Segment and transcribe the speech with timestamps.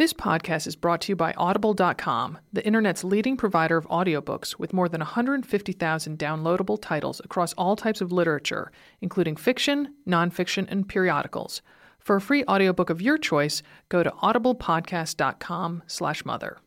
[0.00, 4.72] This podcast is brought to you by Audible.com, the internet's leading provider of audiobooks with
[4.72, 11.60] more than 150,000 downloadable titles across all types of literature, including fiction, nonfiction, and periodicals.
[11.98, 16.60] For a free audiobook of your choice, go to audiblepodcast.com slash mother.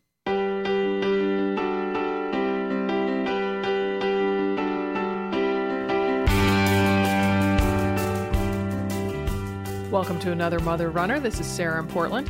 [9.90, 11.20] Welcome to another Mother Runner.
[11.20, 12.30] This is Sarah in Portland.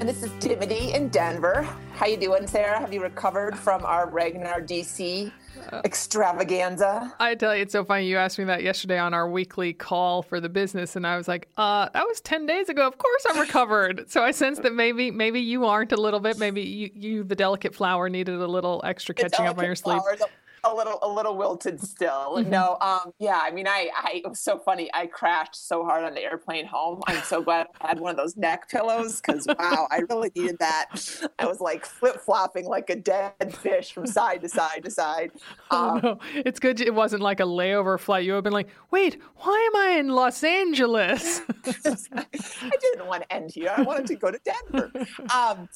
[0.00, 1.62] And this is Dimity in Denver.
[1.94, 2.78] How you doing, Sarah?
[2.80, 5.32] Have you recovered from our Ragnar DC
[5.84, 7.14] extravaganza?
[7.20, 8.06] I tell you, it's so funny.
[8.06, 11.28] You asked me that yesterday on our weekly call for the business, and I was
[11.28, 12.86] like, uh, that was 10 days ago.
[12.86, 14.10] Of course I'm recovered.
[14.10, 16.38] so I sense that maybe maybe you aren't a little bit.
[16.38, 20.02] Maybe you, you the delicate flower, needed a little extra catching up on your sleep.
[20.02, 20.18] Flower,
[20.64, 22.36] a little a little wilted still.
[22.36, 22.50] Mm-hmm.
[22.50, 24.90] No, um, yeah, I mean, I, I it was so funny.
[24.94, 27.02] I crashed so hard on the airplane home.
[27.06, 30.58] I'm so glad I had one of those neck pillows because wow, I really needed
[30.60, 30.90] that.
[31.38, 35.32] I was like flip flopping like a dead fish from side to side to side.
[35.70, 36.18] Oh, um, oh, no.
[36.34, 38.24] It's good it wasn't like a layover flight.
[38.24, 41.40] You would have been like, wait, why am I in Los Angeles?
[41.66, 43.72] I didn't want to end here.
[43.76, 44.90] I wanted to go to Denver.
[45.34, 45.68] Um,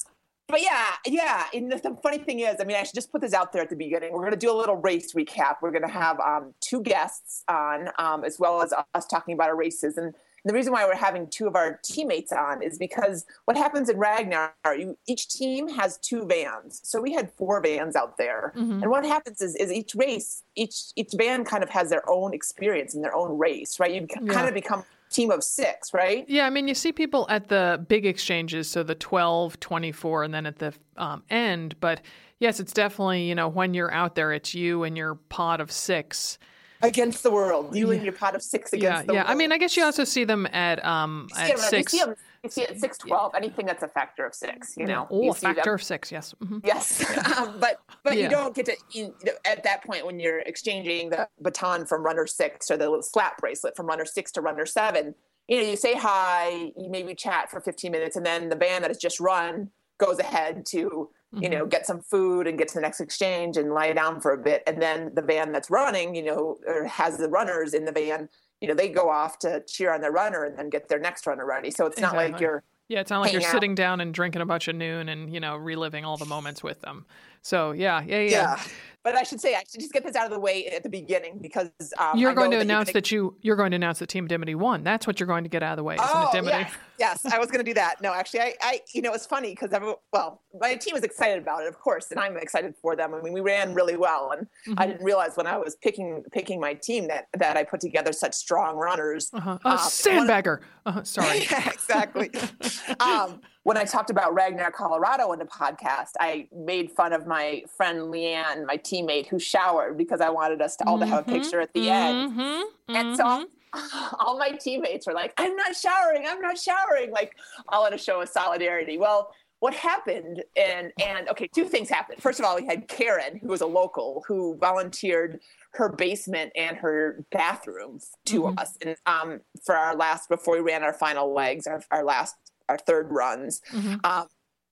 [0.49, 1.45] but yeah, yeah.
[1.53, 3.61] And the, the, funny thing is, I mean, I should just put this out there
[3.61, 4.11] at the beginning.
[4.13, 5.55] We're going to do a little race recap.
[5.61, 9.49] We're going to have um, two guests on, um, as well as us talking about
[9.49, 9.97] our races.
[9.97, 10.13] And
[10.45, 13.97] the reason why we're having two of our teammates on is because what happens in
[13.97, 16.81] Ragnar, you, each team has two vans.
[16.83, 18.53] So we had four vans out there.
[18.55, 18.83] Mm-hmm.
[18.83, 22.33] And what happens is, is each race, each each van kind of has their own
[22.33, 23.91] experience in their own race, right?
[23.91, 24.33] You yeah.
[24.33, 26.25] kind of become team of six, right?
[26.27, 30.33] Yeah, I mean, you see people at the big exchanges, so the 12, 24, and
[30.33, 31.75] then at the um, end.
[31.79, 32.01] But
[32.39, 35.71] yes, it's definitely, you know, when you're out there, it's you and your pod of
[35.71, 36.37] six.
[36.81, 37.95] Against the world, you yeah.
[37.95, 39.19] and your pot of six against yeah, the yeah.
[39.19, 39.27] world.
[39.27, 41.91] Yeah, I mean, I guess you also see them at um at six.
[41.91, 44.75] You see, them, you see at six twelve anything that's a factor of six.
[44.77, 46.11] You know, oh, factor of six.
[46.11, 46.33] Yes.
[46.43, 46.59] Mm-hmm.
[46.63, 47.03] Yes,
[47.37, 48.23] um, but but yeah.
[48.23, 52.03] you don't get to you know, at that point when you're exchanging the baton from
[52.03, 55.15] runner six or the little slap bracelet from runner six to runner seven
[55.49, 58.83] you know, you say hi, you maybe chat for 15 minutes, and then the band
[58.83, 61.43] that has just run goes ahead to, mm-hmm.
[61.43, 64.31] you know, get some food and get to the next exchange and lie down for
[64.31, 64.61] a bit.
[64.67, 68.29] And then the van that's running, you know, or has the runners in the van,
[68.61, 71.25] you know, they go off to cheer on their runner and then get their next
[71.25, 71.71] runner ready.
[71.71, 72.17] So it's exactly.
[72.17, 73.51] not like you're yeah, it's not like you're out.
[73.51, 76.63] sitting down and drinking a bunch of Nuun and you know reliving all the moments
[76.63, 77.05] with them.
[77.41, 78.29] So yeah, yeah, yeah.
[78.29, 78.63] yeah.
[79.01, 80.89] But I should say, I should just get this out of the way at the
[80.89, 84.27] beginning because um, you're going to announce that you you're going to announce that Team
[84.27, 84.83] Dimity won.
[84.83, 86.69] That's what you're going to get out of the way, isn't oh, it, Dimity?
[86.99, 88.01] Yes, yes, I was going to do that.
[88.01, 89.71] No, actually, I, I you know, it's funny because
[90.11, 93.13] well, my team was excited about it, of course, and I'm excited for them.
[93.13, 94.73] I mean, we ran really well, and mm-hmm.
[94.77, 98.11] I didn't realize when I was picking picking my team that that I put together
[98.11, 99.29] such strong runners.
[99.31, 99.59] Uh-huh.
[99.63, 100.59] Uh, sandbagger.
[100.85, 101.03] Uh-huh.
[101.03, 101.47] Sorry.
[101.51, 102.31] yeah, exactly.
[102.99, 107.63] um, when I talked about Ragnar, Colorado in the podcast, I made fun of my
[107.75, 111.27] friend Leanne, my teammate, who showered because I wanted us to all mm-hmm, to have
[111.27, 111.41] a mm-hmm.
[111.41, 112.31] picture at the mm-hmm, end.
[112.33, 114.15] Mm-hmm, and so mm-hmm.
[114.19, 117.35] all my teammates were like, I'm not showering, I'm not showering, like
[117.67, 118.97] all in a show of solidarity.
[118.97, 122.21] Well, what happened and and okay, two things happened.
[122.21, 125.41] First of all, we had Karen, who was a local, who volunteered
[125.73, 128.59] her basement and her bathroom to mm-hmm.
[128.59, 132.35] us and um, for our last before we ran our final legs our, our last
[132.69, 133.61] our third runs.
[133.73, 133.95] Mm-hmm.
[134.03, 134.27] Um,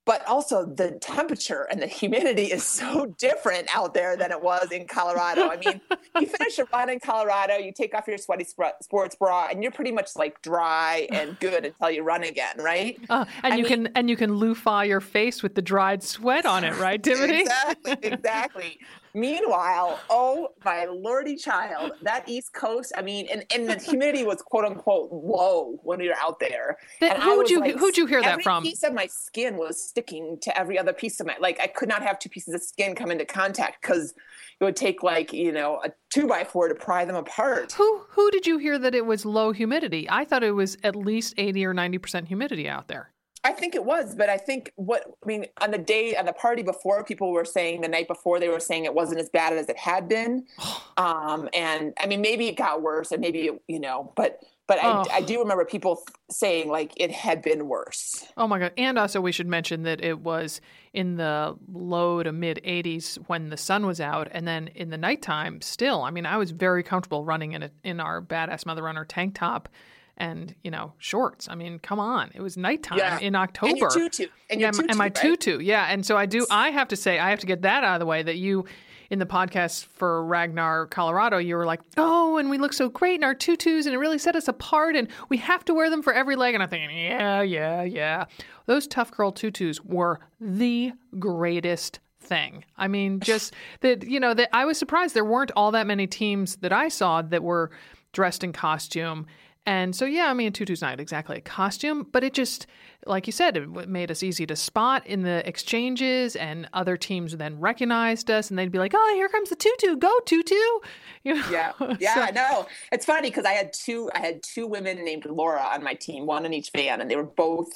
[0.08, 4.72] but also the temperature and the humidity is so different out there than it was
[4.72, 5.50] in Colorado.
[5.50, 5.81] I mean,
[6.22, 9.72] you finish a run in Colorado, you take off your sweaty sports bra, and you're
[9.74, 12.97] pretty much like dry and good until you run again, right?
[13.09, 16.02] Uh, and I you mean, can and you can loofah your face with the dried
[16.02, 17.41] sweat on it, right, Dimity?
[17.41, 18.80] exactly, exactly.
[19.17, 24.44] Meanwhile, oh my lordy child, that East Coast, I mean, and, and the humidity was
[24.44, 26.77] quote unquote low when we were out there.
[27.01, 28.57] That, who would you like, who'd you hear that from?
[28.57, 31.65] Every piece of my skin was sticking to every other piece of my like I
[31.65, 34.13] could not have two pieces of skin come into contact because
[34.59, 37.71] it would take like, you know, a two by four to pry them apart.
[37.71, 40.07] Who who did you hear that it was low humidity?
[40.12, 43.09] I thought it was at least eighty or ninety percent humidity out there.
[43.47, 46.33] I think it was, but I think what I mean on the day on the
[46.33, 49.53] party before, people were saying the night before they were saying it wasn't as bad
[49.53, 50.45] as it had been,
[50.97, 54.79] um, and I mean maybe it got worse, and maybe it, you know, but But
[54.83, 55.05] Oh.
[55.09, 58.25] I, I do remember people saying like it had been worse.
[58.35, 58.73] Oh my god!
[58.77, 60.59] And also, we should mention that it was
[60.94, 64.97] in the low to mid 80s when the sun was out, and then in the
[64.97, 66.01] nighttime, still.
[66.03, 69.35] I mean, I was very comfortable running in a, in our badass mother runner tank
[69.35, 69.69] top,
[70.18, 71.48] and you know shorts.
[71.50, 73.19] I mean, come on, it was nighttime Yeah.
[73.19, 73.69] in October.
[73.69, 74.28] And your tutu.
[74.50, 75.16] And your yeah, tutu, and my right?
[75.16, 75.86] tutu, yeah.
[75.90, 76.46] And so I do.
[76.50, 78.24] I have to say, I have to get that out of the way.
[78.24, 78.66] That you,
[79.10, 83.16] in the podcast for Ragnar, Colorado, you were like, "Oh, and we look so great
[83.16, 86.02] in our tutus, and it really set us apart, and we have to wear them
[86.02, 88.25] for every leg." And I'm thinking, "Yeah, yeah, yeah."
[88.66, 92.64] Those tough curl tutus were the greatest thing.
[92.78, 96.08] I mean, just that you know that I was surprised there weren't all that many
[96.08, 97.72] teams that I saw that were
[98.14, 99.25] dressed in costume.
[99.68, 102.68] And so, yeah, I mean, tutu's not exactly a costume, but it just,
[103.06, 107.36] like you said, it made us easy to spot in the exchanges, and other teams
[107.36, 109.98] then recognized us, and they'd be like, "Oh, here comes the tutu!
[109.98, 110.56] Go tutu!"
[111.25, 111.44] You know?
[111.52, 114.10] Yeah, So- yeah, no, it's funny because I had two.
[114.16, 117.18] I had two women named Laura on my team, one in each van, and they
[117.18, 117.68] were both.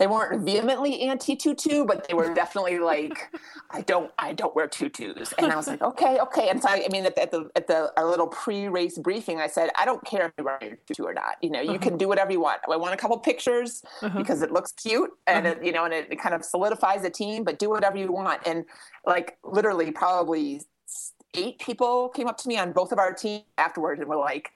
[0.00, 3.30] They weren't vehemently anti tutu, but they were definitely like,
[3.70, 5.34] I don't, I don't wear tutus.
[5.36, 6.48] And I was like, okay, okay.
[6.48, 9.42] And so I, I mean, at the, at the at the our little pre-race briefing,
[9.42, 11.36] I said, I don't care if you wear your tutu or not.
[11.42, 11.98] You know, you can mm-hmm.
[11.98, 12.62] do whatever you want.
[12.66, 14.16] I want a couple pictures uh-huh.
[14.16, 15.56] because it looks cute and uh-huh.
[15.60, 17.44] it, you know, and it, it kind of solidifies the team.
[17.44, 18.40] But do whatever you want.
[18.46, 18.64] And
[19.04, 20.62] like literally, probably
[21.34, 24.50] eight people came up to me on both of our teams afterwards and were like,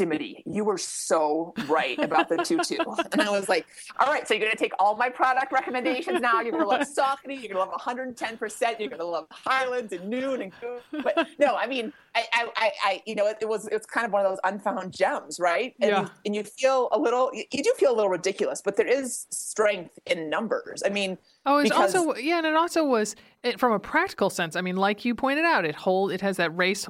[0.00, 2.76] Dimity, you were so right about the tutu.
[3.12, 3.66] and I was like,
[3.98, 6.42] all right, so you're going to take all my product recommendations now.
[6.42, 7.42] You're going to love Saucony.
[7.42, 8.78] You're going to love 110%.
[8.78, 10.52] You're going to love Highlands and Nuun and.
[11.02, 14.12] But no, I mean, I, I, I, you know, it, it was, it's kind of
[14.12, 15.74] one of those unfound gems, right?
[15.80, 16.02] And, Yeah.
[16.02, 18.86] you, and you feel a little, you, you do feel a little ridiculous, but there
[18.86, 20.82] is strength in numbers.
[20.84, 21.16] I mean,
[21.46, 23.14] Oh, it's because- also yeah, and it also was
[23.46, 24.56] it, from a practical sense.
[24.56, 26.86] I mean, like you pointed out, it hold it has that race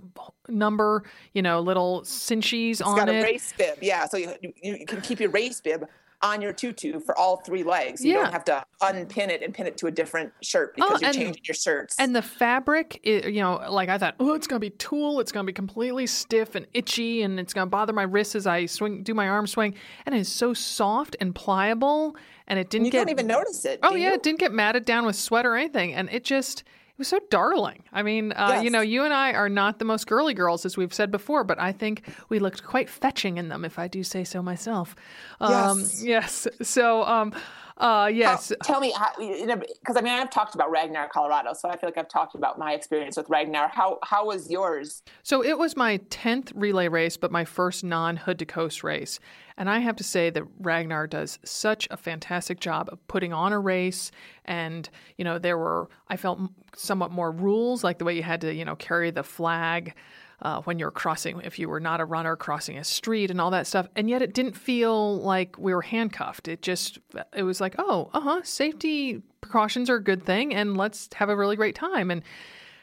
[0.48, 1.02] number,
[1.34, 3.20] you know, little cinchies It's on got it.
[3.20, 4.06] a race bib, yeah.
[4.06, 5.86] So you, you, can keep your race bib
[6.22, 8.02] on your tutu for all three legs.
[8.02, 8.22] You Yeah.
[8.22, 10.98] don't have to unpin it and pin it to a different shirt oh, because Oh,
[11.00, 11.94] you're and- changing your shirts.
[11.98, 15.20] And the fabric, you know, like I thought, oh, it's gonna be tulle.
[15.20, 18.64] It's gonna be completely stiff and itchy, and it's gonna bother my wrists as I
[18.66, 19.74] swing, do my arm swing.
[20.06, 22.16] And it's so soft and pliable,
[22.48, 22.98] and it didn't you get.
[23.00, 23.80] don't even notice it.
[23.82, 24.14] oh yeah, you?
[24.14, 26.62] it didn't get matted down with sweat or anything, and it just.
[26.88, 27.82] It was so darling.
[27.92, 30.78] I mean, uh, you know, you and I are not the most girly girls, as
[30.78, 34.02] we've said before, but I think we looked quite fetching in them, if I do
[34.02, 34.96] say so myself.
[35.38, 36.02] Um, Yes.
[36.02, 36.48] yes.
[36.62, 37.34] So, um,
[37.78, 38.52] uh, yes.
[38.62, 42.08] Tell me, because I mean, I've talked about Ragnar, Colorado, so I feel like I've
[42.08, 43.68] talked about my experience with Ragnar.
[43.68, 45.02] How how was yours?
[45.22, 49.20] So it was my 10th relay race, but my first non hood to coast race.
[49.58, 53.52] And I have to say that Ragnar does such a fantastic job of putting on
[53.52, 54.10] a race.
[54.44, 56.40] And, you know, there were, I felt
[56.74, 59.94] somewhat more rules, like the way you had to, you know, carry the flag.
[60.42, 63.50] Uh, when you're crossing, if you were not a runner crossing a street and all
[63.50, 66.46] that stuff, and yet it didn't feel like we were handcuffed.
[66.46, 66.98] It just,
[67.34, 71.30] it was like, oh, uh huh, safety precautions are a good thing, and let's have
[71.30, 72.10] a really great time.
[72.10, 72.22] And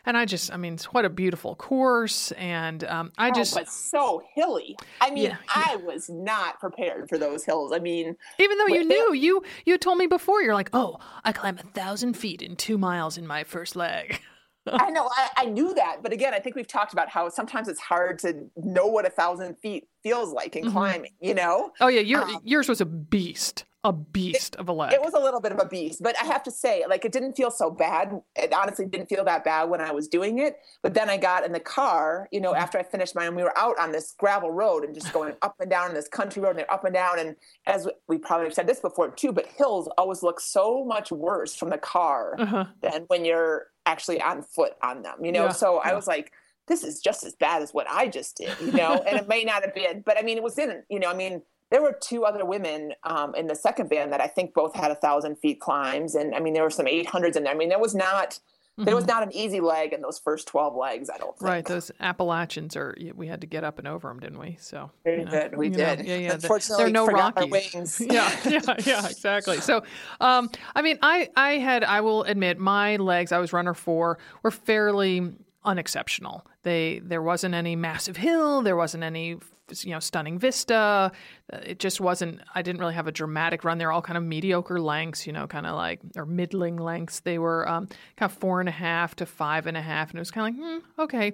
[0.05, 2.31] and I just, I mean, it's what a beautiful course.
[2.33, 4.75] And um, I Oh, just, but so hilly.
[5.00, 7.71] I mean, Yeah, I was not prepared for those hills.
[7.71, 11.31] I mean, even though you knew, you you told me before, you're like, oh, I
[11.31, 14.19] climb a thousand feet in two miles in my first leg.
[14.71, 17.68] I know I, I knew that, but again, I think we've talked about how sometimes
[17.68, 20.71] it's hard to know what a thousand feet feels like in Mhm.
[20.71, 21.12] climbing.
[21.19, 24.94] You know, Oh yeah, your Um, yours was a beast, a beast of a leg.
[24.94, 27.12] it was a little bit of a beast, but I have to say, like, it
[27.12, 28.21] didn't feel so bad.
[28.36, 30.57] It honestly didn't feel that bad when I was doing it.
[30.81, 33.57] But then I got in the car, you know, after I finished mine, we were
[33.57, 36.60] out on this gravel road and just going up and down this country road and
[36.60, 37.20] they're up and down.
[37.20, 41.12] And as we probably have said this before too, but hills always look so much
[41.12, 42.65] worse from the car uh-huh.
[42.82, 45.45] than when you're actually on foot on them, you know?
[45.45, 46.31] Yeah, so I was like,
[46.67, 49.03] this is just as bad as what I just did, you know?
[49.07, 51.15] and it may not have been, but I mean, it was in, you know, I
[51.15, 54.75] mean, there were two other women um, in the second band that I think both
[54.75, 56.13] had a thousand feet climbs.
[56.13, 57.53] And I mean, there were some 800s in there.
[57.53, 58.39] I mean, there was not,
[58.77, 61.36] there was not an easy leg in those first 12 legs, I don't think.
[61.38, 61.46] Mm-hmm.
[61.46, 62.96] Right, those Appalachians are.
[63.15, 64.58] We had to get up and over them, didn't we?
[64.60, 65.58] So We you know, did.
[65.58, 66.06] We you know, did.
[66.06, 66.34] yeah, yeah.
[66.34, 67.51] Unfortunately, there are no Rockies.
[67.51, 68.01] wings.
[68.10, 69.58] yeah, yeah, yeah, exactly.
[69.58, 69.84] So,
[70.20, 73.32] um, I mean, I, I had, I will admit, my legs.
[73.32, 75.34] I was runner four were fairly
[75.65, 76.46] unexceptional.
[76.63, 78.62] They, there wasn't any massive hill.
[78.62, 79.38] There wasn't any,
[79.82, 81.12] you know, stunning vista.
[81.51, 82.41] Uh, It just wasn't.
[82.55, 83.77] I didn't really have a dramatic run.
[83.77, 87.22] They're all kind of mediocre lengths, you know, kind of like or middling lengths.
[87.22, 90.17] They were um, kind of four and a half to five and a half, and
[90.17, 91.34] it was kind of like, hmm, okay.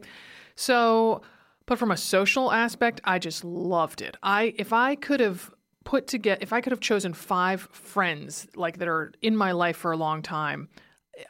[0.56, 1.22] So,
[1.66, 4.18] but from a social aspect, I just loved it.
[4.24, 5.52] I if I could have
[5.86, 9.78] put together if I could have chosen five friends like that are in my life
[9.78, 10.70] for a long time,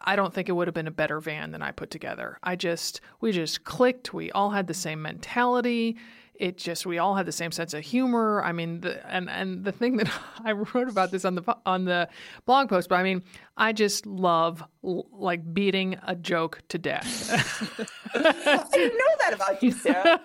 [0.01, 2.38] I don't think it would have been a better van than I put together.
[2.43, 4.13] I just we just clicked.
[4.13, 5.98] We all had the same mentality.
[6.36, 8.41] it just we all had the same sense of humor.
[8.43, 10.10] I mean, the, and and the thing that
[10.43, 12.08] I wrote about this on the on the
[12.46, 13.24] blog post, but I mean,
[13.60, 17.30] I just love like beating a joke to death.
[18.16, 20.22] I didn't know that about you, Sarah.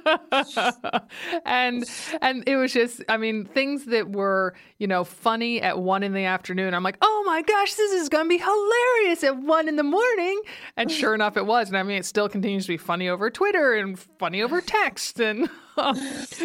[1.45, 1.85] and
[2.23, 6.13] and it was just, I mean, things that were you know funny at one in
[6.13, 6.75] the afternoon.
[6.75, 10.41] I'm like, oh my gosh, this is gonna be hilarious at one in the morning.
[10.77, 11.67] And sure enough, it was.
[11.67, 15.21] And I mean, it still continues to be funny over Twitter and funny over text
[15.21, 15.51] and.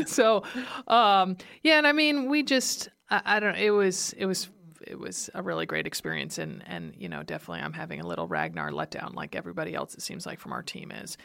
[0.08, 0.42] so
[0.88, 4.50] um, yeah and i mean we just I, I, don't know it was it was
[4.90, 8.28] it was a really great experience and and you know definitely i'm having a little
[8.28, 11.18] ragnar letdown like everybody else it seems like from our team is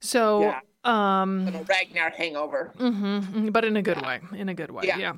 [0.00, 0.60] so yeah.
[0.84, 4.06] um a ragnar hangover mm-hmm, mm-hmm, but in a good yeah.
[4.06, 4.98] way in a good way yeah.
[4.98, 5.12] yeah.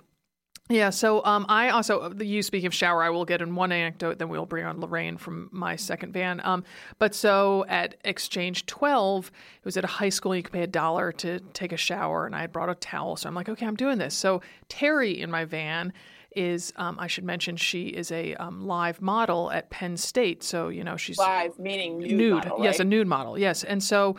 [0.70, 4.20] Yeah, so um, I also, you speak of shower, I will get in one anecdote,
[4.20, 6.40] then we'll bring on Lorraine from my second van.
[6.44, 6.62] Um,
[7.00, 10.68] but so at Exchange 12, it was at a high school, you could pay a
[10.68, 13.16] dollar to take a shower, and I had brought a towel.
[13.16, 14.14] So I'm like, okay, I'm doing this.
[14.14, 15.92] So Terry in my van
[16.36, 20.42] is, um, I should mention, she is a um, live model at Penn State.
[20.42, 22.12] So, you know, she's live, meaning nude.
[22.12, 22.64] nude model, right?
[22.64, 23.64] Yes, a nude model, yes.
[23.64, 24.16] And so,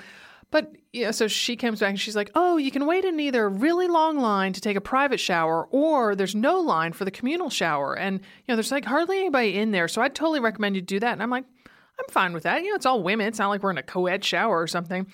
[0.52, 3.46] but yeah, so she comes back and she's like, "Oh, you can wait in either
[3.46, 7.12] a really long line to take a private shower, or there's no line for the
[7.12, 9.88] communal shower, and you know there's like hardly anybody in there.
[9.88, 11.46] So I'd totally recommend you do that." And I'm like,
[11.98, 12.64] "I'm fine with that.
[12.64, 13.28] You know, it's all women.
[13.28, 15.08] It's not like we're in a co-ed shower or something."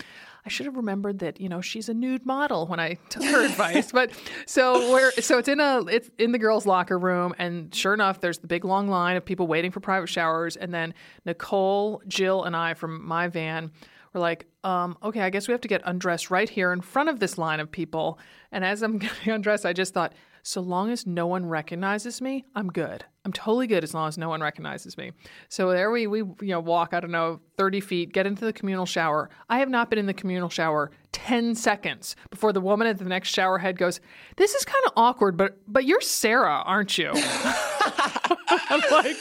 [0.48, 3.44] I should have remembered that you know she's a nude model when I took her
[3.44, 3.92] advice.
[3.92, 4.12] But
[4.46, 8.22] so we're so it's in a it's in the girls' locker room, and sure enough,
[8.22, 10.94] there's the big long line of people waiting for private showers, and then
[11.26, 13.72] Nicole, Jill, and I from my van
[14.14, 17.10] we're like, um, okay, I guess we have to get undressed right here in front
[17.10, 18.18] of this line of people.
[18.52, 20.14] And as I'm getting undressed, I just thought,
[20.48, 23.04] so long as no one recognizes me, I'm good.
[23.26, 25.12] I'm totally good as long as no one recognizes me.
[25.50, 28.54] So there we we you know walk I don't know 30 feet, get into the
[28.54, 29.30] communal shower.
[29.50, 33.04] I have not been in the communal shower 10 seconds before the woman at the
[33.04, 34.00] next shower head goes,
[34.38, 37.12] "This is kind of awkward, but but you're Sarah, aren't you?"
[38.70, 39.18] I'm like,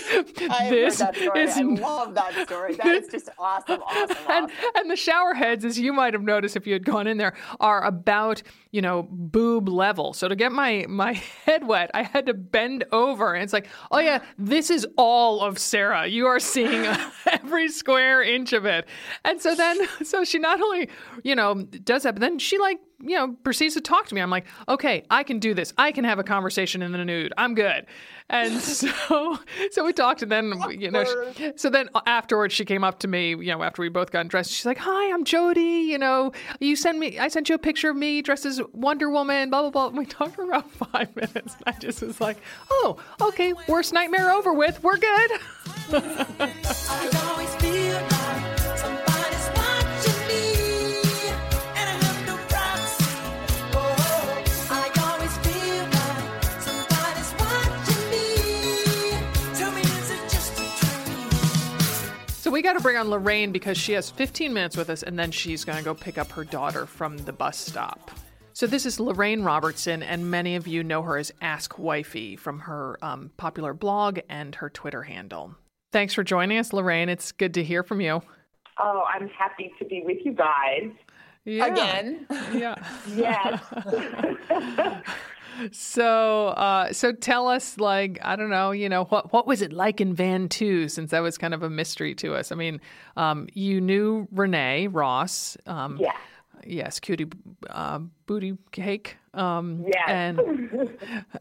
[0.68, 1.02] this is.
[1.02, 2.74] I love that story.
[2.74, 4.50] That is just awesome, awesome, and, awesome.
[4.74, 7.34] And the shower heads, as you might have noticed if you had gone in there,
[7.60, 10.12] are about you know boob level.
[10.12, 11.12] So to get my my
[11.44, 15.40] head wet, I had to bend over, and it's like, oh yeah, this is all
[15.40, 16.06] of Sarah.
[16.06, 16.86] You are seeing
[17.26, 18.86] every square inch of it.
[19.24, 20.88] And so then, so she not only
[21.24, 24.20] you know does that, but then she like you know, proceeds to talk to me.
[24.20, 25.72] I'm like, okay, I can do this.
[25.76, 27.32] I can have a conversation in the nude.
[27.36, 27.86] I'm good.
[28.28, 29.38] And so,
[29.70, 33.08] so we talked, and then you know, she, so then afterwards she came up to
[33.08, 34.50] me, you know, after we both got dressed.
[34.50, 35.60] She's like, "Hi, I'm Jody.
[35.60, 39.10] You know, you sent me, I sent you a picture of me dressed as Wonder
[39.10, 39.50] Woman.
[39.50, 41.54] Blah blah blah." And we talked for about five minutes.
[41.54, 42.38] And I just was like,
[42.70, 44.82] "Oh, okay, worst nightmare over with.
[44.82, 45.30] We're good."
[62.56, 65.30] we got to bring on Lorraine because she has 15 minutes with us and then
[65.30, 68.10] she's going to go pick up her daughter from the bus stop.
[68.54, 72.60] So this is Lorraine Robertson, and many of you know her as Ask Wifey from
[72.60, 75.54] her um, popular blog and her Twitter handle.
[75.92, 77.10] Thanks for joining us, Lorraine.
[77.10, 78.22] It's good to hear from you.
[78.78, 80.90] Oh, I'm happy to be with you guys.
[81.44, 81.66] Yeah.
[81.66, 82.26] Again.
[82.54, 82.76] Yeah.
[83.14, 83.60] yes.
[85.72, 89.72] so uh, so tell us like i don't know you know what what was it
[89.72, 92.52] like in van 2 since that was kind of a mystery to us?
[92.52, 92.80] I mean
[93.16, 96.12] um, you knew renee ross um, yeah.
[96.64, 97.26] yes cutie
[97.70, 100.04] uh, booty cake um, yes.
[100.06, 100.88] and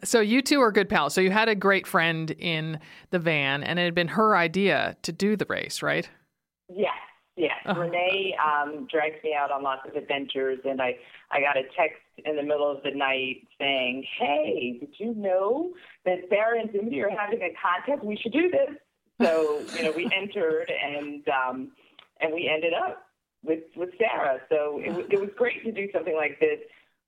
[0.03, 1.13] so you two are good pals.
[1.13, 2.79] So you had a great friend in
[3.11, 6.09] the van and it had been her idea to do the race right?
[6.69, 6.91] Yes
[7.37, 7.81] Yes, uh-huh.
[7.81, 10.95] Renee um, drags me out on lots of adventures, and I
[11.31, 15.73] I got a text in the middle of the night saying, "Hey, did you know
[16.05, 18.05] that Sarah and Dimity are having a contest?
[18.05, 18.77] We should do this."
[19.21, 21.71] So you know, we entered, and um,
[22.21, 23.05] and we ended up
[23.43, 24.39] with with Sarah.
[24.49, 26.59] So it, it was great to do something like this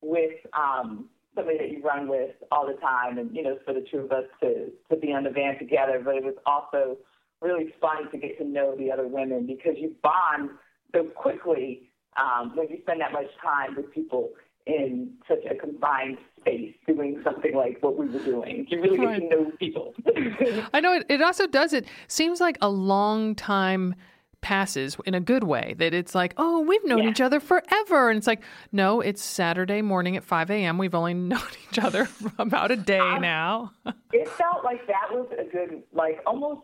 [0.01, 1.05] with um,
[1.35, 4.11] somebody that you run with all the time, and you know, for the two of
[4.11, 6.01] us to to be on the van together.
[6.03, 6.97] But it was also
[7.41, 10.49] really fun to get to know the other women because you bond
[10.93, 11.89] so quickly
[12.19, 14.29] um, when you spend that much time with people
[14.65, 18.65] in such a confined space doing something like what we were doing.
[18.69, 19.21] You really right.
[19.21, 19.93] get to know people.
[20.73, 21.73] I know it, it also does.
[21.73, 23.95] It seems like a long time
[24.41, 27.09] passes in a good way that it's like oh we've known yeah.
[27.09, 28.41] each other forever and it's like
[28.71, 32.75] no it's saturday morning at 5 a.m we've only known each other for about a
[32.75, 33.71] day um, now
[34.13, 36.61] it felt like that was a good like almost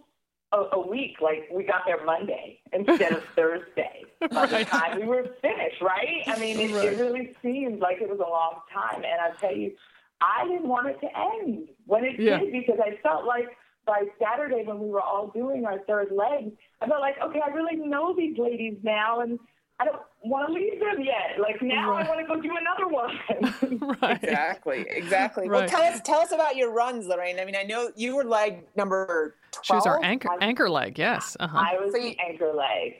[0.53, 1.17] a, a week.
[1.21, 4.03] Like we got there Monday instead of Thursday.
[4.31, 6.23] By the time we were finished, right?
[6.27, 6.93] I mean, it, Right.
[6.93, 9.03] it really seemed like it was a long time.
[9.03, 9.73] And I tell you,
[10.21, 11.07] I didn't want it to
[11.41, 12.39] end when it Yeah.
[12.39, 13.47] did because I felt like
[13.85, 17.49] by Saturday when we were all doing our third leg, I felt like, okay, I
[17.49, 19.37] really know these ladies now, and
[19.83, 21.39] I don't want to leave them yet.
[21.39, 22.05] Like now, Right.
[22.05, 23.97] I want to go do another one.
[24.01, 24.23] right.
[24.23, 25.49] Exactly, exactly.
[25.49, 27.39] Well, tell us tell us about your runs, Lorraine.
[27.39, 29.65] I mean, I know you were leg number twelve.
[29.65, 30.97] She was our anchor I'm- anchor leg.
[30.97, 31.35] Yes.
[31.39, 31.57] Uh huh.
[31.57, 32.93] I was So the you- anchor leg.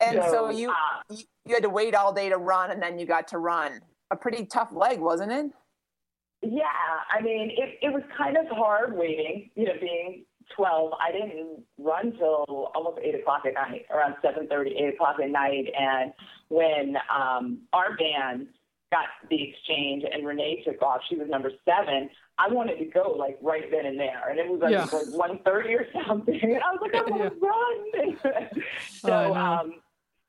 [0.00, 0.74] and so, So, you uh,
[1.10, 3.80] you you had to wait all day to run, and then you got to run.
[4.10, 5.46] A pretty tough leg, wasn't it?
[6.42, 6.62] Yeah,
[7.10, 10.24] I mean, it, it was kind of hard waiting, you know, being
[10.56, 10.92] 12.
[11.00, 15.66] I didn't run till almost 8 o'clock at night, around 7.30, 8 o'clock at night.
[15.78, 16.12] And
[16.48, 18.48] when um, our band
[18.92, 23.14] got the exchange and Renee took off, she was number seven, I wanted to go
[23.18, 24.28] like right then and there.
[24.28, 24.84] And it was like, Yeah.
[24.84, 26.40] like 1.30 or something.
[26.42, 28.50] And I was like, I want to run.
[28.88, 29.74] so, I um,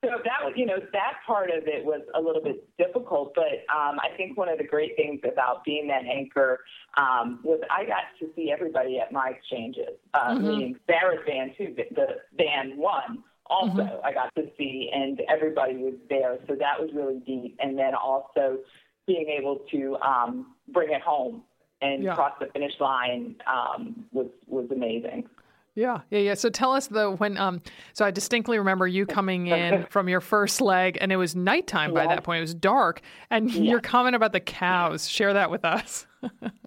[0.06, 3.66] so that was, you know, that part of it was a little bit difficult, but
[3.74, 6.60] um, I think one of the great things about being that anchor
[6.98, 9.98] um, was I got to see everybody at my exchanges.
[10.14, 10.42] Uh, Mhm.
[10.42, 12.08] Meaning Sarah's band too, the,
[12.38, 14.02] band one also Mhm.
[14.04, 17.56] I got to see, and everybody was there, so that was really deep.
[17.60, 18.60] And then also
[19.06, 21.44] being able to um, bring it home
[21.82, 22.16] and Yeah.
[22.16, 25.30] cross the finish line um, was was amazing.
[25.76, 26.34] Yeah, yeah, yeah.
[26.36, 27.62] So tell us the when um
[27.94, 31.94] so I distinctly remember you coming in from your first leg and it was nighttime
[31.94, 32.40] by that point.
[32.40, 35.08] It was dark and your comment about the cows.
[35.08, 36.08] Share that with us.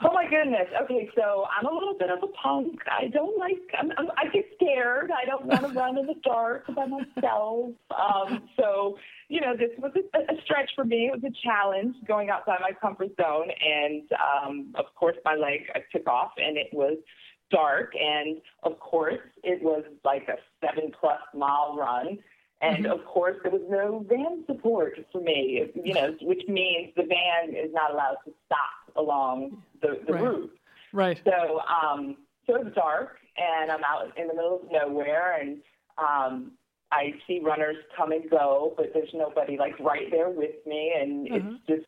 [0.04, 0.68] Oh my goodness.
[0.84, 2.78] Okay, so I'm a little bit of a punk.
[2.88, 3.58] I don't like.
[3.76, 5.10] I'm, I'm, I get scared.
[5.10, 7.70] I don't want to run in the dark by myself.
[7.90, 8.96] Um, so
[9.28, 11.10] you know, this was a, a stretch for me.
[11.12, 15.62] It was a challenge going outside my comfort zone, and um, of course, my leg
[15.74, 16.96] I took off, and it was
[17.50, 22.18] dark, and of course, it was like a seven plus mile run.
[22.60, 27.04] And of course, there was no van support for me, you know, which means the
[27.04, 30.22] van is not allowed to stop along the, the Right.
[30.24, 30.58] route.
[30.92, 31.20] Right.
[31.24, 35.58] So, um, so it's dark, and I'm out in the middle of nowhere, and
[35.98, 36.52] um,
[36.90, 41.28] I see runners come and go, but there's nobody like right there with me, and
[41.28, 41.36] Mhm.
[41.36, 41.86] it's just,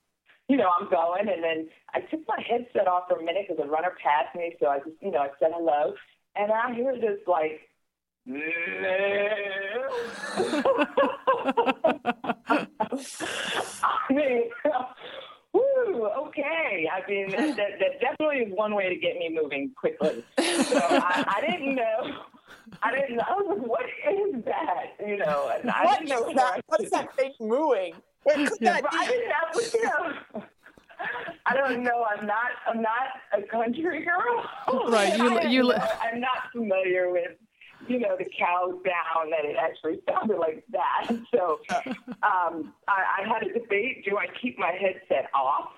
[0.51, 3.65] you know, I'm going, and then I took my headset off for a minute because
[3.65, 5.95] a runner passed me, so I just, you know, I said hello,
[6.35, 7.61] and I hear this like.
[13.83, 14.51] I mean,
[15.53, 16.89] whew, okay.
[16.93, 20.25] I mean, that, that, definitely is one way to get me moving quickly.
[20.37, 22.17] So I, I didn't know.
[22.83, 23.21] I didn't.
[23.21, 24.97] I was like, what is that?
[25.07, 26.61] You know, and I What didn't know is that?
[26.67, 27.95] What is that thing mooing?
[28.25, 28.81] What could Yeah.
[28.81, 29.13] that I be?
[29.13, 30.15] didn't know.
[30.35, 30.45] You know.
[31.47, 32.05] I don't know.
[32.11, 32.49] I'm not.
[32.67, 34.45] I'm not a country girl.
[34.91, 37.33] Right, you- you know, I'm not familiar with,
[37.89, 41.09] you know, the cow down, that it actually sounded like that.
[41.35, 41.61] So,
[42.23, 45.71] um, I, I had a debate: do I keep my headset off,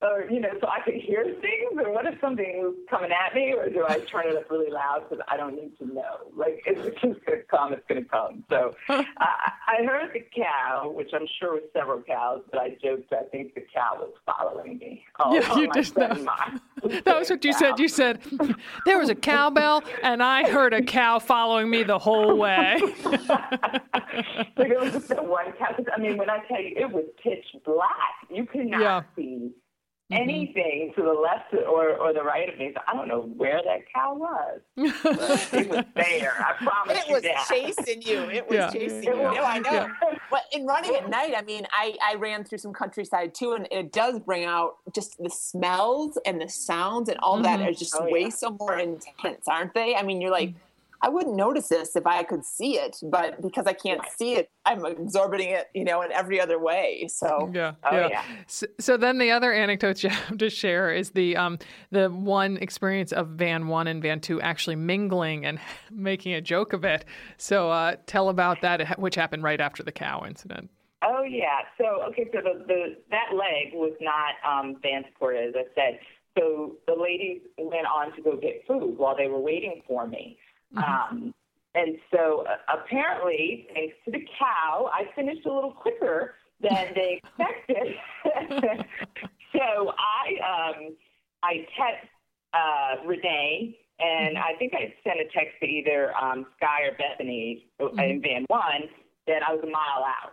[0.00, 3.34] or you know, so I could hear things, or what if something was coming at
[3.34, 6.30] me, or do I turn it up really loud because I don't need to know?
[6.36, 8.44] Like, if it's just to come, it's going to come.
[8.48, 13.12] So, I, I heard the cow, which I'm sure was several cows, but I joked
[13.12, 15.04] I think the cow was following me.
[15.18, 16.60] Oh, Yeah, you did that.
[17.04, 17.80] That was what you said.
[17.80, 18.20] You said
[18.86, 22.78] there was a cowbell and I heard a cow following me the whole way.
[23.04, 25.74] like it was just that one cow.
[25.94, 27.88] I mean, when I tell you, it was pitch black.
[28.30, 29.02] You could not Yeah.
[29.16, 29.50] see
[30.10, 32.72] anything to the left or, or the right of me.
[32.74, 34.60] So I don't know where that cow was.
[35.02, 36.32] But it was there.
[36.38, 37.46] I promise It you was that.
[37.48, 38.20] chasing you.
[38.30, 38.70] It was Yeah.
[38.70, 39.10] chasing It you.
[39.22, 39.70] was- No, I know.
[39.72, 39.88] Yeah.
[40.30, 43.68] But in running at night, I mean, I, I ran through some countryside too, and
[43.70, 47.68] it does bring out just the smells and the sounds and all that Mhm.
[47.68, 48.28] are just Oh, way yeah.
[48.30, 49.94] so more intense, aren't they?
[49.94, 50.54] I mean, you're like,
[51.00, 54.50] I wouldn't notice this if I could see it, but because I can't see it,
[54.64, 57.08] I'm absorbing it, you know, in every other way.
[57.08, 58.08] So Yeah, Oh, yeah.
[58.08, 58.22] yeah.
[58.48, 61.58] So, so then the other anecdote you have to share is the um
[61.90, 66.72] the one experience of Van One and Van Two actually mingling and making a joke
[66.72, 67.04] of it.
[67.36, 70.68] So uh, tell about that, which happened right after the cow incident.
[71.02, 71.60] Oh yeah.
[71.78, 72.26] So okay.
[72.32, 76.00] So the, the that leg was not um, van supported, as I said.
[76.36, 80.38] So the ladies went on to go get food while they were waiting for me.
[80.76, 81.34] Um,
[81.74, 87.20] and so uh, apparently, thanks to the cow, I finished a little quicker than they
[87.22, 87.94] expected.
[89.52, 90.96] so I um,
[91.42, 92.08] I text
[92.52, 97.66] uh, Renee, and I think I sent a text to either um, Sky or Bethany
[97.80, 98.88] uh, in Van One
[99.26, 100.32] that I was a mile out.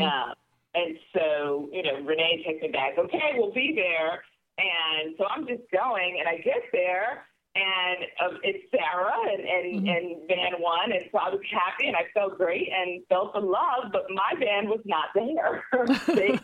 [0.00, 0.34] Um,
[0.74, 4.24] and so, you know, Renee takes me back, okay, we'll be there.
[4.58, 9.76] And so I'm just going, and I get there, and um, it's Sarah and and,
[9.76, 9.88] mm-hmm.
[9.88, 13.40] and Van One, and so I was happy and I felt great and felt the
[13.40, 15.64] love, but my band was not there.
[16.06, 16.38] they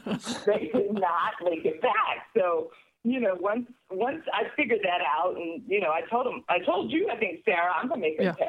[0.47, 2.29] they did not make it back.
[2.37, 2.71] So
[3.05, 6.59] you know, once once I figured that out, and you know, I told him, I
[6.59, 8.33] told you, I think Sarah, I'm gonna make a yeah.
[8.33, 8.49] pick.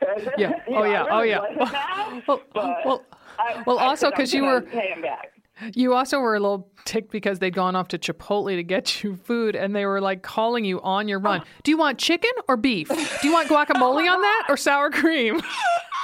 [0.38, 0.52] yeah.
[0.68, 1.06] Oh yeah.
[1.10, 2.20] oh yeah.
[2.26, 3.04] well, well,
[3.38, 5.32] I, well, also because you were pay him back.
[5.74, 9.16] You also were a little ticked because they'd gone off to Chipotle to get you
[9.16, 11.42] food and they were like calling you on your run.
[11.62, 12.88] Do you want chicken or beef?
[12.88, 15.40] Do you want guacamole on that or sour cream?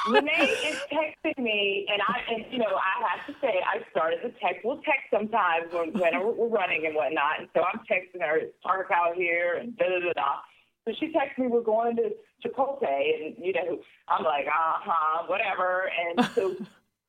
[0.09, 0.31] Renee
[0.69, 4.29] is texting me, and I, and you know, I have to say, I started the
[4.40, 4.64] text.
[4.64, 8.55] We'll text sometimes when, when we're running and whatnot, and so I'm texting her, "It's
[8.64, 10.35] dark out here," and da da da da.
[10.87, 12.11] So she texts me, "We're going to
[12.45, 16.55] Chipotle," and you know, I'm like, "Uh huh, whatever." And so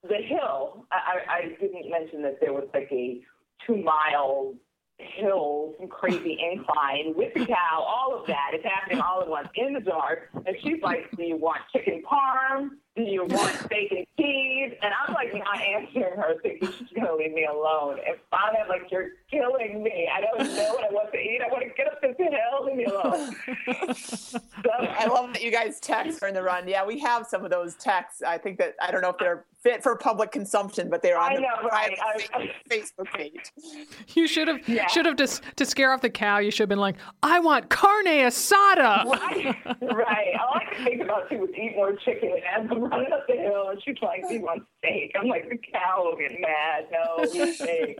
[0.03, 3.21] the hill, I, I didn't mention that there was like a
[3.65, 4.53] two mile
[4.97, 8.51] hill, some crazy incline with the cow, all of that.
[8.53, 10.29] It's happening all at once in the dark.
[10.33, 12.69] And she's like, Do you want chicken parm?
[12.95, 14.73] Do you want steak and cheese?
[14.81, 17.99] And I'm like not answering her, thinking she's gonna leave me alone.
[18.05, 20.09] And finally I'm like, You're killing me.
[20.11, 21.41] I don't know what I want to eat.
[21.45, 23.35] I want to get up this hill, leave me alone.
[23.95, 24.39] so,
[24.79, 26.67] I love that you guys text during the run.
[26.67, 28.21] Yeah, we have some of those texts.
[28.21, 31.31] I think that I don't know if they're fit for public consumption, but they're on
[31.31, 31.97] I the know, right.
[32.33, 33.51] I, Facebook page.
[34.15, 34.87] You should have yeah.
[34.87, 36.39] should have just to scare off the cow.
[36.39, 40.33] You should have been like, "I want carne asada." Right, right.
[40.39, 43.35] All I could think about too was eat more chicken as I'm running up the
[43.35, 46.87] hill, and she's like, "She wants steak." I'm like, cow will get mad.
[46.91, 47.99] No steak.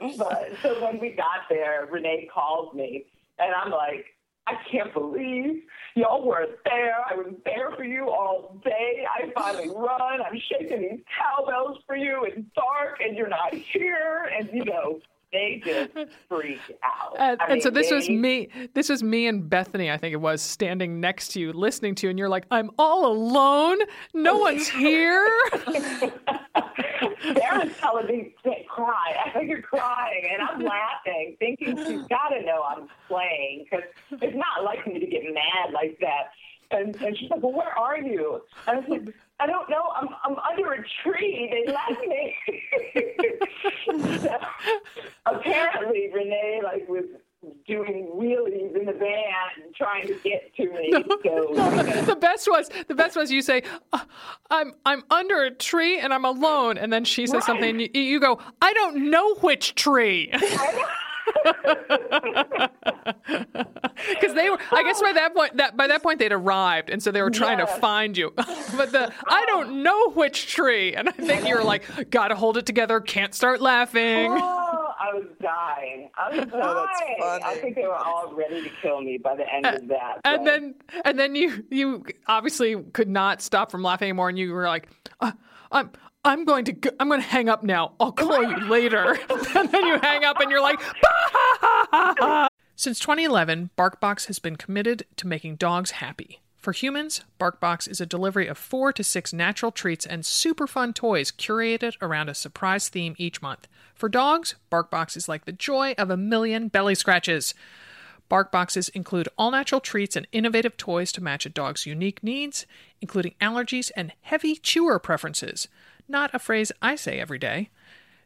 [0.18, 3.06] but so when we got there, Renee calls me,
[3.38, 4.06] and I'm like,
[4.48, 5.62] I can't believe
[5.94, 6.96] y'all weren't there.
[7.10, 9.04] I was there for you all day.
[9.06, 10.22] I finally run.
[10.22, 12.24] I'm shaking these cowbells for you.
[12.24, 14.30] It's dark and you're not here.
[14.38, 15.00] And, you know,
[15.32, 15.90] they just
[16.28, 17.16] freak out.
[17.18, 17.94] And, and mean, so this they...
[17.96, 18.48] was me.
[18.74, 19.90] This was me and Bethany.
[19.90, 22.70] I think it was standing next to you, listening to you, and you're like, "I'm
[22.78, 23.78] all alone.
[24.14, 25.28] No one's here."
[27.20, 29.16] Sarah's telling me to cry.
[29.26, 33.84] I think you're crying, and I'm laughing, thinking she's got to know I'm playing because
[34.22, 36.30] it's not like me to get mad like that.
[36.70, 39.90] And, and she's like, "Well, where are you?" And I said, "I don't know.
[39.94, 41.48] I'm I'm under a tree.
[41.50, 42.36] They left me."
[44.18, 44.38] so,
[45.26, 47.04] apparently, Renee like was
[47.66, 50.90] doing wheelies in the van and trying to get to me.
[50.90, 54.00] No, so, no, the best was the best was you say, uh,
[54.50, 57.44] "I'm I'm under a tree and I'm alone," and then she says right.
[57.44, 57.70] something.
[57.70, 60.32] And you, you go, "I don't know which tree."
[64.08, 67.02] Because they were, I guess by that point, that by that point they'd arrived, and
[67.02, 67.74] so they were trying yes.
[67.74, 68.32] to find you.
[68.36, 72.56] but the I don't know which tree, and I think you were like, gotta hold
[72.56, 74.32] it together, can't start laughing.
[74.32, 76.10] Oh, I was dying.
[76.16, 76.86] I was oh,
[77.18, 77.42] dying.
[77.44, 80.20] I think they were all ready to kill me by the end of that.
[80.24, 84.52] And then, and then you you obviously could not stop from laughing anymore, and you
[84.52, 84.88] were like,
[85.20, 85.32] uh,
[85.72, 85.90] I'm
[86.28, 87.92] I'm going to go, I'm going to hang up now.
[87.98, 89.18] I'll call you later.
[89.56, 90.78] and then you hang up and you're like,
[92.76, 96.42] Since 2011, BarkBox has been committed to making dogs happy.
[96.58, 100.92] For humans, BarkBox is a delivery of 4 to 6 natural treats and super fun
[100.92, 103.66] toys curated around a surprise theme each month.
[103.94, 107.54] For dogs, BarkBox is like the joy of a million belly scratches.
[108.28, 112.66] Bark boxes include all natural treats and innovative toys to match a dog's unique needs,
[113.00, 115.68] including allergies and heavy chewer preferences
[116.08, 117.70] not a phrase I say every day.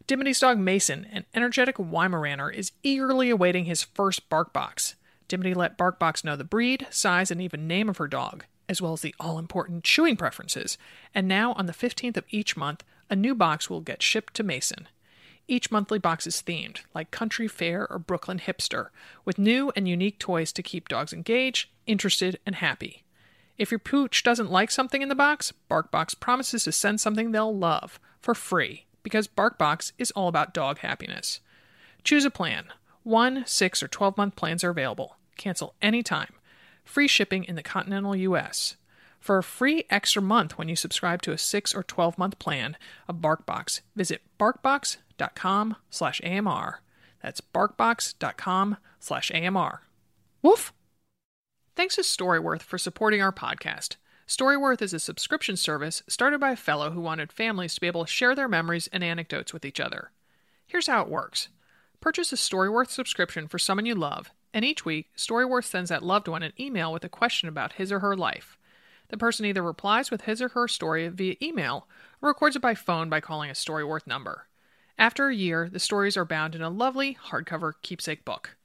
[0.06, 4.96] Dimity's dog Mason, an energetic Weimaraner, is eagerly awaiting his first bark box.
[5.28, 8.92] Dimity let Barkbox know the breed, size, and even name of her dog, as well
[8.92, 10.76] as the all important chewing preferences.
[11.14, 14.42] And now, on the 15th of each month, a new box will get shipped to
[14.42, 14.88] Mason.
[15.48, 18.88] Each monthly box is themed, like country fair or Brooklyn hipster,
[19.24, 23.02] with new and unique toys to keep dogs engaged, interested, and happy.
[23.58, 27.56] If your pooch doesn't like something in the box, BarkBox promises to send something they'll
[27.56, 31.40] love for free because BarkBox is all about dog happiness.
[32.04, 32.68] Choose a plan.
[33.02, 35.18] 1, 6, or 12 month plans are available.
[35.36, 36.32] Cancel anytime.
[36.84, 38.76] Free shipping in the continental US.
[39.20, 42.76] For a free extra month when you subscribe to a 6 or 12 month plan
[43.08, 46.74] of BarkBox, visit barkbox.com/amr.
[47.22, 49.78] That's barkbox.com/amr.
[50.42, 50.72] Woof.
[51.74, 53.96] Thanks to Storyworth for supporting our podcast.
[54.28, 58.04] Storyworth is a subscription service started by a fellow who wanted families to be able
[58.04, 60.10] to share their memories and anecdotes with each other.
[60.66, 61.48] Here's how it works
[61.98, 66.28] purchase a Storyworth subscription for someone you love, and each week, Storyworth sends that loved
[66.28, 68.58] one an email with a question about his or her life.
[69.08, 71.88] The person either replies with his or her story via email
[72.20, 74.46] or records it by phone by calling a Storyworth number.
[74.98, 78.56] After a year, the stories are bound in a lovely hardcover keepsake book.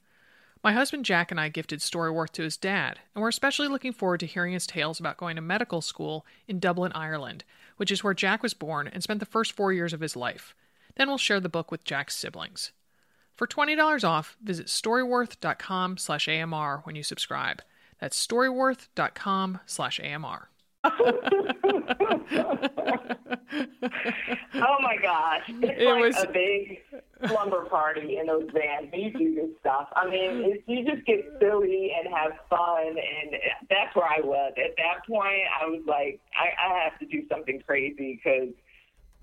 [0.68, 4.20] My husband Jack and I gifted Storyworth to his dad, and we're especially looking forward
[4.20, 7.46] to hearing his tales about going to medical school in Dublin, Ireland,
[7.78, 10.54] which is where Jack was born and spent the first four years of his life.
[10.98, 12.74] Then we'll share the book with Jack's siblings.
[13.34, 17.62] For $20 off, visit storyworth.com slash AMR when you subscribe.
[18.02, 20.50] That's storyworth.com slash AMR.
[24.56, 25.44] oh my gosh.
[25.48, 26.80] It's It like was- a big
[27.28, 28.90] slumber party in those vans.
[28.94, 29.88] You do this stuff.
[29.96, 33.36] I mean, it's, you just get silly and have fun, and
[33.70, 34.54] that's where I was.
[34.58, 38.50] At that point, I was like, I, I have to do something crazy because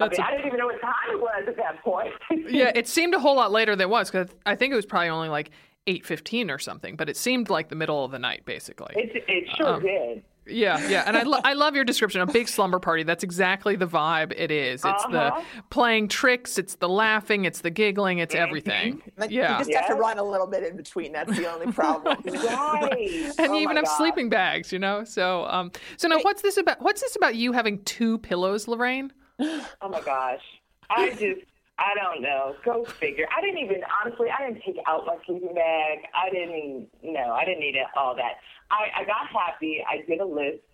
[0.01, 2.13] I, mean, a- I didn't even know what time it was at that point.
[2.53, 4.87] yeah, it seemed a whole lot later than it was because I think it was
[4.87, 5.51] probably only like
[5.87, 8.95] 8.15 or something, but it seemed like the middle of the night, basically.
[8.97, 10.25] it, it sure Um, did.
[10.47, 12.21] Yeah, yeah, and I, lo- I love your description.
[12.21, 13.03] A big slumber party.
[13.03, 14.85] That's exactly the vibe it is.
[14.85, 15.11] It's Uh-huh.
[15.11, 16.59] the playing tricks.
[16.59, 17.45] It's the laughing.
[17.47, 18.19] It's the giggling.
[18.19, 19.03] It's everything.
[19.17, 21.13] Like, Yeah, You just have to run a little bit in between.
[21.13, 22.17] That's the only problem.
[22.25, 23.33] Right.
[23.39, 23.97] and Oh you even have gosh.
[23.97, 24.73] sleeping bags.
[24.73, 25.05] You know.
[25.05, 26.81] So, um, so now what's this about?
[26.83, 29.13] What's this about you having two pillows, Lorraine?
[29.41, 30.43] Oh my gosh.
[30.91, 31.41] I just,
[31.79, 32.55] I don't know.
[32.65, 33.27] Go figure.
[33.37, 35.99] I didn't even, honestly, I didn't take out my sleeping bag.
[36.15, 38.35] I didn't, no, I didn't need it, all that.
[38.75, 39.75] I, I got happy.
[39.89, 40.65] I did a list,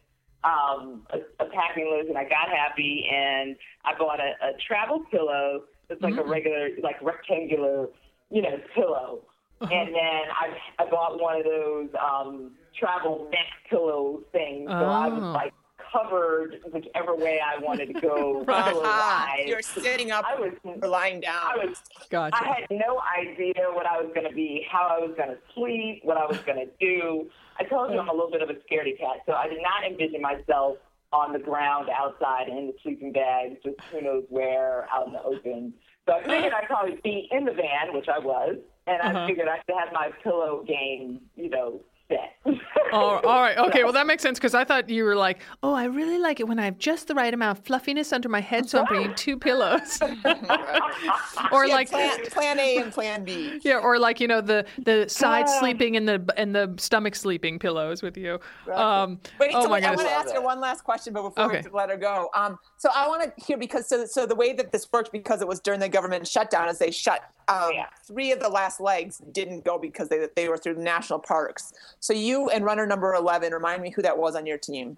[0.44, 5.04] um, a, a packing list, and I got happy, and I bought a, a travel
[5.10, 7.88] pillow that's like a regular, like rectangular,
[8.30, 9.22] you know, pillow.
[9.60, 14.68] And then I, I bought one of those um, travel neck pillow things.
[14.70, 15.32] So I was Oh.
[15.32, 15.52] like
[15.92, 19.44] covered whichever way I wanted to go pillow-wise.
[19.46, 21.40] You're sitting up I was, or lying down.
[21.42, 21.76] I was,
[22.10, 22.36] Gotcha.
[22.36, 25.38] I had no idea what I was going to be, how I was going to
[25.54, 27.28] sleep, what I was going to do.
[27.58, 29.84] I told you I'm a little bit of a scaredy cat, so I did not
[29.90, 30.76] envision myself
[31.12, 35.22] on the ground outside in the sleeping bag, just who knows where, out in the
[35.22, 35.74] open.
[36.06, 39.26] So I figured I'd probably be in the van, which I was, and I Uh-huh.
[39.26, 42.58] figured I should have my pillow game, you know, set.
[42.92, 43.56] Oh, all right.
[43.70, 43.84] Okay.
[43.84, 46.48] Well, that makes sense because I thought you were like, oh, I really like it
[46.48, 49.14] when I have just the right amount of fluffiness under my head, so I'm bringing
[49.14, 50.00] two pillows.
[51.52, 53.60] or Yeah, like, plan, plan A and plan B.
[53.62, 55.58] yeah, or like you know the the side Ah.
[55.60, 58.38] sleeping and the and the stomach sleeping pillows with you.
[58.72, 61.22] Um, Wait, oh so my wait, I want to ask her one last question, but
[61.22, 61.62] before Okay.
[61.64, 64.52] we let her go, um, so I want to hear because so so the way
[64.54, 67.86] that this worked because it was during the government shutdown is they shut um, Yeah.
[68.04, 71.72] three of the last legs didn't go because they they were through the national parks.
[72.00, 74.96] So you and runner number eleven, remind me who that was on your team.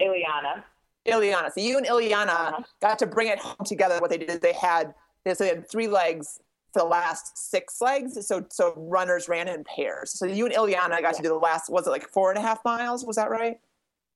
[0.00, 0.62] Ileana.
[1.06, 1.52] Ileana.
[1.52, 2.62] So you and Ileana Uh-huh.
[2.80, 3.98] got to bring it home together.
[4.00, 4.94] What they did is they had
[5.24, 6.40] they so they had three legs
[6.72, 8.26] for the last six legs.
[8.26, 10.10] So so runners ran in pairs.
[10.10, 11.70] So you and Ileana got to do the last.
[11.70, 13.04] Was it like four and a half miles?
[13.04, 13.58] Was that right?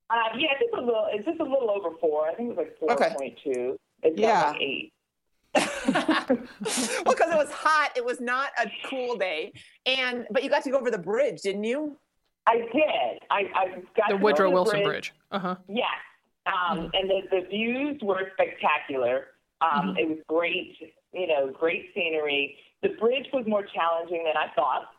[0.09, 1.07] Uh, yeah, just a little.
[1.11, 2.27] It's just a little over four.
[2.27, 3.15] I think it was like four Okay.
[3.17, 3.79] point two.
[4.03, 4.49] It's Yeah.
[4.51, 4.93] like eight.
[5.55, 6.37] well,
[7.05, 9.51] because it was hot, it was not a cool day,
[9.85, 11.97] and but you got to go over the bridge, didn't you?
[12.47, 13.19] I did.
[13.29, 15.13] I, I got the to go Woodrow to Wilson Bridge.
[15.31, 15.55] Uh huh.
[15.67, 15.85] Yes.
[16.47, 19.27] Um, And the, the views were spectacular.
[19.61, 20.75] Um, It was great,
[21.13, 22.57] you know, great scenery.
[22.81, 24.89] The bridge was more challenging than I thought.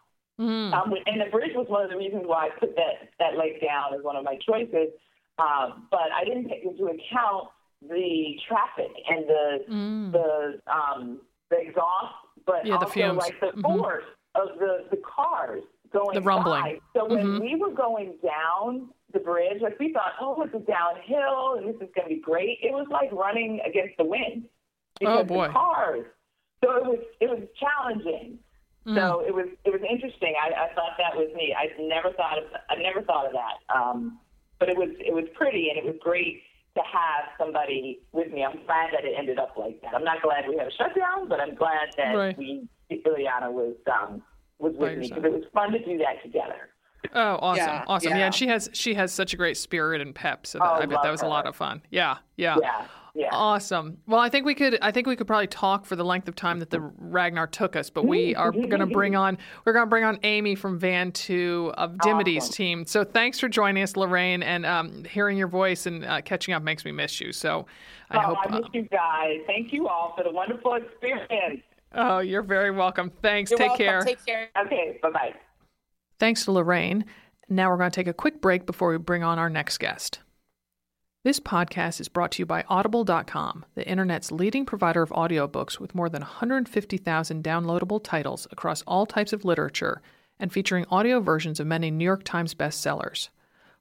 [0.41, 0.73] Mm.
[0.73, 3.61] Um, and the bridge was one of the reasons why I put that, that lake
[3.61, 4.91] down as one of my choices.
[5.39, 7.49] Um, but I didn't take into account
[7.89, 10.13] the traffic and the Mm.
[10.13, 12.15] the um, the exhaust,
[12.47, 13.19] but Yeah, the also fumes.
[13.19, 13.63] like the Mhm.
[13.63, 16.63] force of the, the cars going The rumbling.
[16.63, 16.81] by.
[16.95, 17.41] So when Mhm.
[17.41, 21.75] we were going down the bridge, like we thought, oh, it's a downhill and this
[21.87, 22.59] is going to be great.
[22.63, 24.49] It was like running against the wind.
[25.01, 25.47] because Oh, boy.
[25.49, 26.07] The cars.
[26.63, 28.39] So it was it was challenging.
[28.87, 28.95] Mm.
[28.95, 30.35] So it was it was interesting.
[30.41, 31.55] I, I thought that was neat.
[31.55, 33.59] I never thought of I never thought of that.
[33.75, 34.21] Um,
[34.59, 36.43] but it was it was pretty and it was great
[36.77, 38.45] to have somebody with me.
[38.45, 39.95] I'm glad that it ended up like that.
[39.95, 42.37] I'm not glad we had a shutdown, but I'm glad that Right.
[42.39, 44.23] we Ileana was um,
[44.59, 46.69] was with me because it was fun to do that together.
[47.15, 48.11] Oh, awesome, Yeah, awesome.
[48.11, 48.19] Yeah.
[48.19, 48.25] yeah.
[48.27, 50.47] and she has she has such a great spirit and pep.
[50.47, 51.83] So that, Oh, I bet that love was a lot of fun.
[51.91, 52.57] Yeah, yeah.
[52.63, 53.29] Yeah, yeah.
[53.31, 53.99] Awesome.
[54.07, 54.79] Well, I think we could.
[54.81, 57.77] I think we could probably talk for the length of time that the Ragnar took
[57.77, 59.37] us, but we are going to bring on.
[59.67, 62.55] We're going to bring on Amy from Van Two of Dimity's Awesome.
[62.55, 62.87] team.
[62.87, 66.63] So thanks for joining us, Lorraine, and um, hearing your voice and uh, catching up
[66.63, 67.33] makes me miss you.
[67.33, 67.67] So
[68.11, 68.39] I oh, hope.
[68.47, 69.41] I miss uh, you guys.
[69.47, 71.61] Thank you all for the wonderful experience.
[71.95, 73.11] oh, you're very welcome.
[73.21, 73.51] Thanks.
[73.51, 73.87] You're Take welcome.
[73.87, 74.03] care.
[74.05, 74.49] Take care.
[74.65, 75.35] Okay, bye bye.
[76.19, 77.05] Thanks to Lorraine.
[77.51, 80.21] Now we're going to take a quick break before we bring on our next guest.
[81.25, 85.95] This podcast is brought to you by Audible.com, the internet's leading provider of audiobooks with
[85.95, 90.03] more than 150,000 downloadable titles across all types of literature
[90.41, 93.29] and featuring audio versions of many New York Times bestsellers.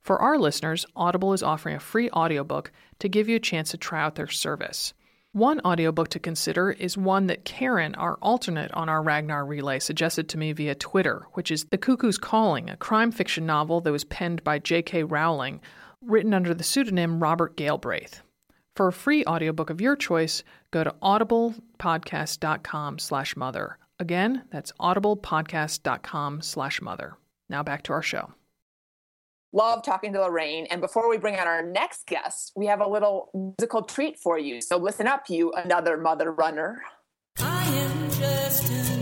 [0.01, 3.77] For our listeners, Audible is offering a free audiobook to give you a chance to
[3.77, 4.93] try out their service.
[5.31, 10.29] One audiobook to consider is one that Karen, our alternate on our Ragnar relay, suggested
[10.29, 14.03] to me via Twitter, which is The Cuckoo's Calling, a crime fiction novel that was
[14.03, 15.05] penned by J.K.
[15.05, 15.59] Rowling,
[16.03, 18.21] written under the pseudonym Robert Galbraith.
[18.75, 23.77] For a free audiobook of your choice, go to audiblepodcast.com slash mother.
[23.99, 27.17] Again, that's audiblepodcast.com slash mother.
[27.49, 28.33] Now back to our show.
[29.53, 30.65] Love talking to Lorraine.
[30.71, 34.39] And before we bring on our next guest, we have a little musical treat for
[34.39, 34.61] you.
[34.61, 36.81] So listen up, you another mother runner.
[37.37, 39.00] I am just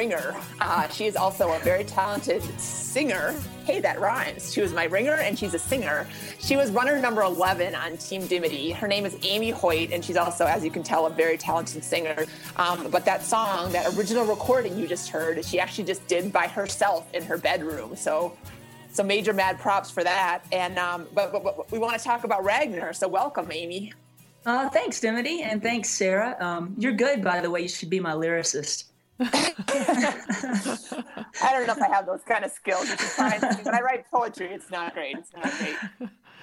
[0.00, 0.34] ringer.
[0.62, 3.34] Uh, she is also a very talented singer.
[3.66, 4.50] Hey, that rhymes.
[4.50, 6.06] She was my ringer and she's a singer.
[6.38, 8.70] She was runner number 11 on Team Dimity.
[8.70, 11.84] Her name is Amy Hoyt, and she's also, as you can tell, a very talented
[11.84, 12.24] singer.
[12.56, 16.46] Um, but that song, that original recording you just heard, she actually just did by
[16.46, 17.94] herself in her bedroom.
[17.94, 18.34] So
[18.90, 20.44] some major mad props for that.
[20.50, 22.94] And um, but, but, but, we want to talk about Ragnar.
[22.94, 23.92] So welcome, Amy.
[24.46, 26.34] Uh, thanks, Dimity, and thanks, Sarah.
[26.40, 27.60] Um, you're good, by the way.
[27.60, 28.84] You should be my lyricist.
[31.42, 32.88] I don't know if I have those kind of skills.
[33.18, 35.16] When I write poetry, it's not great.
[35.18, 35.76] It's not great.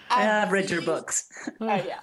[0.10, 1.28] Um, I've read your books.
[1.60, 2.00] uh, yeah.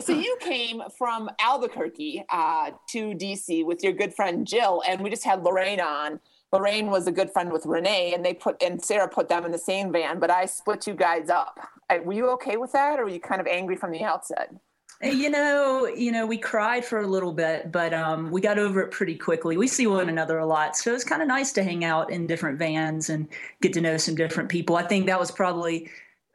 [0.00, 5.10] so you came from Albuquerque uh, to DC with your good friend Jill, and we
[5.10, 6.20] just had Lorraine on.
[6.52, 9.52] Lorraine was a good friend with Renee, and they put and Sarah put them in
[9.52, 11.58] the same van, but I split you guys up.
[11.90, 14.54] I, were you okay with that, or were you kind of angry from the outset?
[15.00, 18.80] You know, you know, we cried for a little bit, but um, we got over
[18.80, 19.56] it pretty quickly.
[19.56, 22.26] We see one another a lot, so it's kind of nice to hang out in
[22.26, 23.28] different vans and
[23.60, 24.74] get to know some different people.
[24.74, 25.88] I think that was probably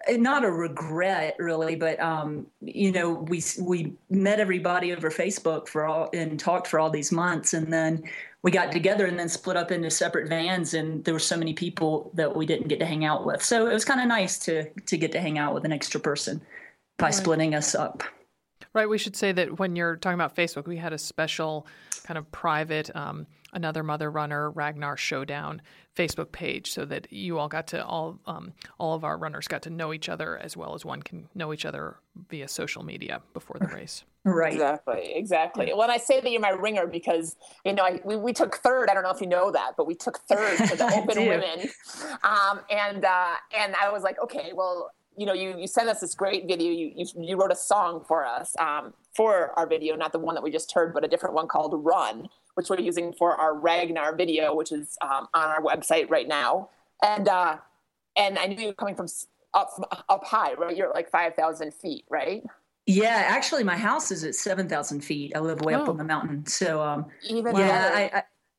[0.07, 5.67] eh, not a regret really, but um, you know, we we met everybody over Facebook
[5.67, 8.01] for all and talked for all these months, and then
[8.43, 11.53] we got together and then split up into separate vans and there were so many
[11.53, 14.37] people that we didn't get to hang out with so it was kind of nice
[14.37, 16.41] to to get to hang out with an extra person
[16.97, 18.03] by splitting us up
[18.73, 21.67] right we should say that when you're talking about facebook we had a special
[22.03, 25.61] kind of private um, another mother runner ragnar showdown
[25.95, 29.61] facebook page so that you all got to all um, all of our runners got
[29.61, 31.97] to know each other as well as one can know each other
[32.29, 34.53] via social media before the race Right.
[34.53, 35.13] Exactly.
[35.15, 35.67] Exactly.
[35.67, 35.73] Yeah.
[35.73, 38.89] Well, I say that you're my ringer because you know I, we, we took third.
[38.89, 41.69] I don't know if you know that, but we took third for the Open Women,
[42.23, 45.99] um, and uh, and I was like, okay, well, you know, you you sent us
[45.99, 46.71] this great video.
[46.71, 50.35] You you, you wrote a song for us um, for our video, not the one
[50.35, 53.55] that we just heard, but a different one called Run, which we're using for our
[53.55, 56.69] Ragnar video, which is um, on our website right now.
[57.03, 57.57] And uh,
[58.15, 59.07] and I knew you were coming from
[59.53, 59.69] up
[60.09, 60.75] up high, right?
[60.75, 62.43] You're like five thousand feet, right?
[62.85, 65.33] Yeah, actually, my house is at seven thousand feet.
[65.35, 65.83] I live way oh.
[65.83, 68.11] up on the mountain, so um, Even yeah,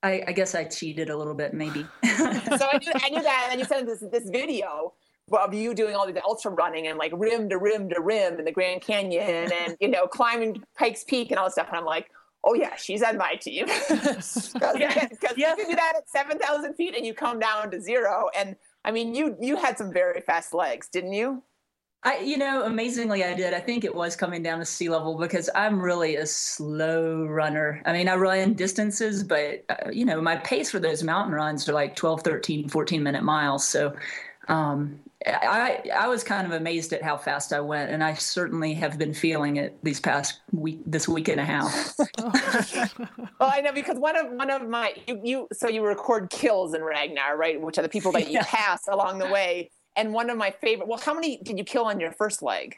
[0.03, 1.87] I, I, I, guess I cheated a little bit, maybe.
[2.05, 4.95] so I knew, I knew that, and then you sent this this video
[5.33, 8.45] of you doing all the ultra running and like rim to rim to rim in
[8.45, 11.85] the Grand Canyon, and you know climbing Pikes Peak and all this stuff, and I'm
[11.85, 12.11] like.
[12.47, 13.64] Oh yeah, she's on my team.
[13.89, 15.09] Because yeah.
[15.35, 15.55] yeah.
[15.57, 18.55] you do that at seven thousand feet and you come down to zero, and
[18.85, 21.43] I mean, you you had some very fast legs, didn't you?
[22.07, 23.55] I, you know, amazingly, I did.
[23.55, 27.81] I think it was coming down to sea level because I'm really a slow runner.
[27.87, 31.66] I mean, I run distances, but, uh, you know, my pace for those mountain runs
[31.66, 33.66] are like 12, 13, 14 minute miles.
[33.66, 33.95] So
[34.49, 38.75] um, I, I was kind of amazed at how fast I went, and I certainly
[38.75, 41.95] have been feeling it these past week, this week and a half.
[42.18, 42.33] well,
[43.41, 46.83] I know because one of one of my you, you so you record kills in
[46.83, 47.61] Ragnar, right?
[47.61, 48.45] Which are the people that you yeah.
[48.47, 49.70] pass along the way.
[49.97, 52.77] And one of my favorite, well, how many did you kill on your first leg?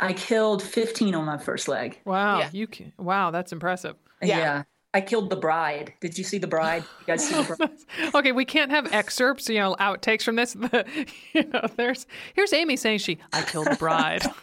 [0.00, 2.00] I killed 15 on my first leg.
[2.04, 2.38] Wow.
[2.38, 2.50] Yeah.
[2.52, 3.96] You can, wow, that's impressive.
[4.22, 4.38] Yeah.
[4.38, 4.62] yeah.
[4.94, 5.92] I killed the bride.
[6.00, 6.84] Did you see the bride?
[7.00, 8.14] You guys see the bride?
[8.14, 10.56] okay, we can't have excerpts, you know, outtakes from this.
[10.74, 10.86] But,
[11.34, 14.22] you know, there's here's Amy saying she I killed the bride.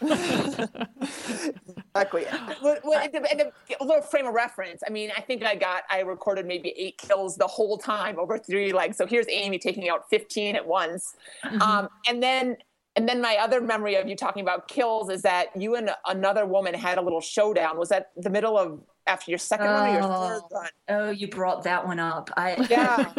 [1.94, 2.26] exactly.
[2.62, 3.42] Well, and
[3.80, 4.82] a little frame of reference.
[4.86, 8.38] I mean, I think I got I recorded maybe eight kills the whole time over
[8.38, 8.98] three legs.
[8.98, 11.60] So here's Amy taking out 15 at once, mm-hmm.
[11.60, 12.56] um, and then
[12.94, 16.44] and then my other memory of you talking about kills is that you and another
[16.46, 17.78] woman had a little showdown.
[17.78, 20.46] Was that the middle of after your second oh, one or your third oh.
[20.50, 20.70] one?
[20.88, 22.30] Oh, you brought that one up.
[22.36, 23.12] I yeah.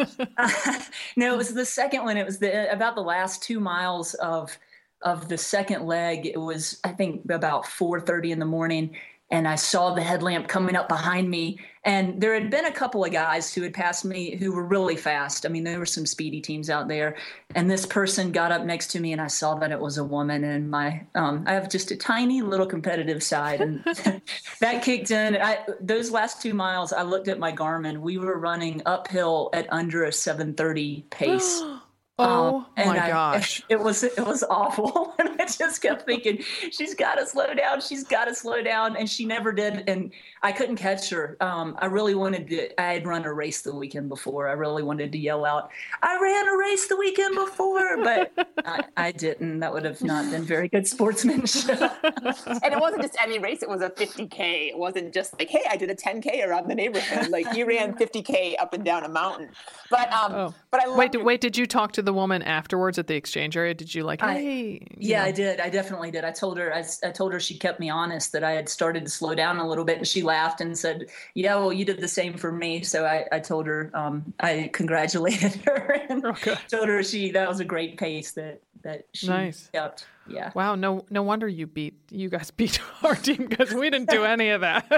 [1.16, 2.16] no, it was the second one.
[2.16, 4.56] It was the uh, about the last two miles of
[5.02, 6.26] of the second leg.
[6.26, 8.96] It was I think about four thirty in the morning,
[9.34, 11.58] and I saw the headlamp coming up behind me.
[11.82, 14.94] And there had been a couple of guys who had passed me who were really
[14.94, 15.44] fast.
[15.44, 17.16] I mean, there were some speedy teams out there.
[17.56, 20.04] And this person got up next to me, and I saw that it was a
[20.04, 20.44] woman.
[20.44, 23.82] And my, um, I have just a tiny little competitive side, and
[24.60, 25.36] that kicked in.
[25.36, 27.98] I, those last two miles, I looked at my Garmin.
[27.98, 31.60] We were running uphill at under a 7:30 pace.
[32.16, 33.60] Oh um, my I, gosh!
[33.68, 37.80] It was it was awful, and I just kept thinking, she's got to slow down.
[37.80, 39.82] She's got to slow down, and she never did.
[39.88, 41.36] And I couldn't catch her.
[41.40, 42.80] Um, I really wanted to.
[42.80, 44.48] I had run a race the weekend before.
[44.48, 45.70] I really wanted to yell out,
[46.04, 48.32] "I ran a race the weekend before," but
[48.64, 49.58] I, I, didn't.
[49.58, 51.80] That would have not been very good sportsmanship.
[52.04, 54.68] and it wasn't just any race; it was a 50k.
[54.68, 57.94] It wasn't just like, "Hey, I did a 10k around the neighborhood." Like you ran
[57.94, 59.48] 50k up and down a mountain.
[59.90, 60.54] But um, oh.
[60.70, 61.12] but I wait.
[61.12, 63.74] Your- wait, did you talk to the woman afterwards at the exchange area?
[63.74, 64.80] Did you like, hey?
[64.82, 65.28] I, yeah, know?
[65.28, 65.60] I did.
[65.60, 66.24] I definitely did.
[66.24, 66.74] I told her.
[66.74, 69.58] I, I told her she kept me honest that I had started to slow down
[69.58, 72.52] a little bit, and she laughed and said, "Yeah, well, you did the same for
[72.52, 73.90] me." So I, I told her.
[73.94, 76.56] Um, I congratulated her and okay.
[76.68, 79.68] told her she that was a great pace that that she nice.
[79.72, 80.06] kept.
[80.26, 80.50] Yeah.
[80.54, 80.74] Wow.
[80.74, 81.04] No.
[81.10, 84.60] No wonder you beat you guys beat our team because we didn't do any of
[84.62, 84.88] that.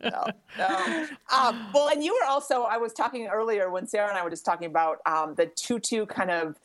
[0.02, 0.26] no.
[0.58, 1.06] No.
[1.30, 2.62] Um, well, and you were also.
[2.62, 6.06] I was talking earlier when Sarah and I were just talking about um, the two-two
[6.06, 6.56] kind of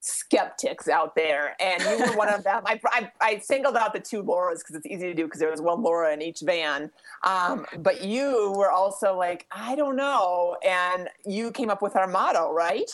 [0.00, 2.62] skeptics out there, and you were one of them.
[2.66, 5.50] I, I, I singled out the two Lauras because it's easy to do because there
[5.50, 6.90] was one Laura in each van.
[7.24, 12.06] Um, but you were also like, I don't know, and you came up with our
[12.06, 12.90] motto, right?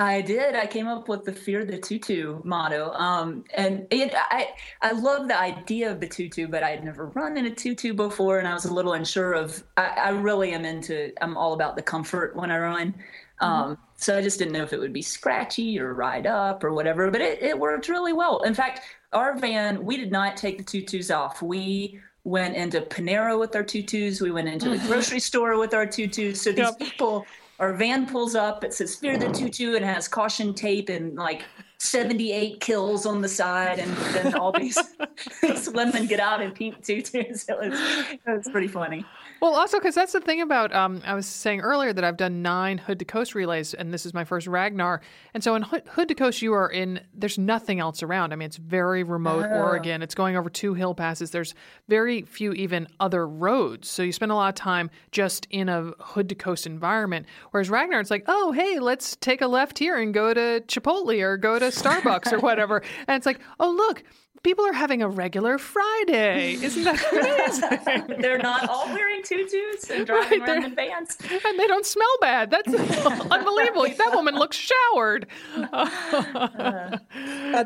[0.00, 0.54] I did.
[0.54, 5.26] I came up with the "Fear the Tutu" motto, um, and it, I I love
[5.26, 8.46] the idea of the tutu, but I had never run in a tutu before, and
[8.46, 9.64] I was a little unsure of.
[9.76, 11.12] I, I really am into.
[11.20, 13.44] I'm all about the comfort when I run, mm-hmm.
[13.44, 16.72] um, so I just didn't know if it would be scratchy or ride up or
[16.72, 17.10] whatever.
[17.10, 18.42] But it, it worked really well.
[18.44, 18.82] In fact,
[19.12, 21.42] our van we did not take the tutus off.
[21.42, 24.20] We went into Panera with our tutus.
[24.20, 24.86] We went into the mm-hmm.
[24.86, 26.40] grocery store with our tutus.
[26.40, 26.78] So these yep.
[26.78, 27.26] people
[27.58, 28.64] our van pulls up.
[28.64, 31.42] It says "Fear the Tutu" and has caution tape and like
[31.78, 34.78] 78 kills on the side, and then all these,
[35.42, 37.48] these women get out in pink tutus.
[37.48, 37.80] It was,
[38.10, 39.04] it was pretty funny.
[39.40, 42.42] Well, also because that's the thing about um, I was saying earlier that I've done
[42.42, 45.00] nine Hood to Coast relays, and this is my first Ragnar.
[45.32, 47.00] And so in Hood, to Coast, you are in.
[47.14, 48.32] There's nothing else around.
[48.32, 49.62] I mean, it's very remote oh.
[49.62, 50.02] Oregon.
[50.02, 51.30] It's going over two hill passes.
[51.30, 51.54] There's
[51.88, 55.92] very few even other roads, so you spend a lot of time just in a
[56.00, 57.26] Hood to Coast environment.
[57.52, 61.22] Whereas Ragnar, it's like, oh hey, let's take a left here and go to Chipotle
[61.22, 62.82] or go to Starbucks or whatever.
[63.06, 64.02] And it's like, oh look,
[64.42, 66.54] people are having a regular Friday.
[66.54, 68.16] Isn't that amazing?
[68.20, 71.16] they're not all wearing tutus and driving right, around in vans.
[71.30, 72.50] And they don't smell bad.
[72.50, 73.86] That's unbelievable.
[73.96, 75.26] That woman looks showered.
[75.54, 75.82] That's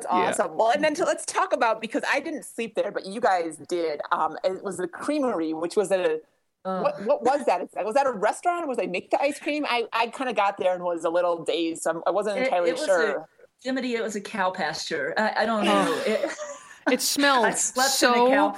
[0.08, 0.50] awesome.
[0.50, 0.56] Yeah.
[0.56, 3.58] Well, and then to, let's talk about, because I didn't sleep there, but you guys
[3.68, 4.00] did.
[4.10, 6.20] Um, it was the Creamery, which was a
[6.64, 7.68] what, what was that?
[7.84, 8.68] Was that a restaurant?
[8.68, 9.66] Was they make the ice cream?
[9.68, 11.82] I, I kind of got there and was a little dazed.
[11.82, 13.10] So I wasn't entirely it, it sure.
[13.10, 13.26] A,
[13.64, 15.14] Jiminy, it was a cow pasture.
[15.16, 16.02] I, I don't know.
[16.06, 16.30] It,
[16.90, 18.54] it smelled so.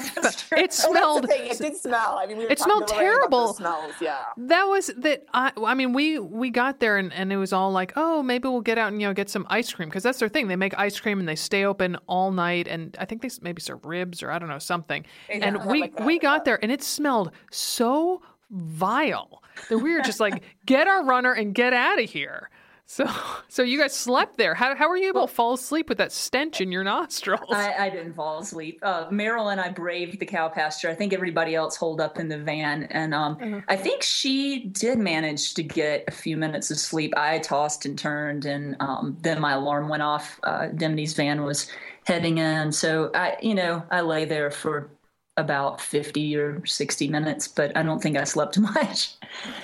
[0.57, 1.27] It smelled.
[1.29, 2.18] Oh, it did smell.
[2.20, 3.55] I mean, we it smelled terrible.
[3.55, 4.25] Smells, yeah.
[4.37, 5.25] That was that.
[5.35, 5.53] I.
[5.64, 8.61] I mean, we we got there and, and it was all like, oh, maybe we'll
[8.61, 10.49] get out and you know get some ice cream because that's their thing.
[10.49, 13.61] They make ice cream and they stay open all night and I think they maybe
[13.61, 15.05] serve ribs or I don't know something.
[15.29, 20.01] Yeah, and we like we got there and it smelled so vile that we were
[20.01, 22.51] just like, get our runner and get out of here.
[22.87, 23.09] So,
[23.49, 24.55] so you guys slept there.
[24.55, 27.51] How, how were you able well, to fall asleep with that stench in your nostrils?
[27.51, 28.78] I, I didn't fall asleep.
[28.82, 30.89] Uh, Meryl and I braved the cow pasture.
[30.89, 33.61] I think everybody else holed up in the van, and um, uh-huh.
[33.68, 37.14] I think she did manage to get a few minutes of sleep.
[37.16, 40.39] I tossed and turned, and um, then my alarm went off.
[40.43, 41.70] Uh, van was
[42.07, 44.91] heading in, so I, you know, I lay there for
[45.37, 49.14] about 50 or 60 minutes but i don't think i slept much.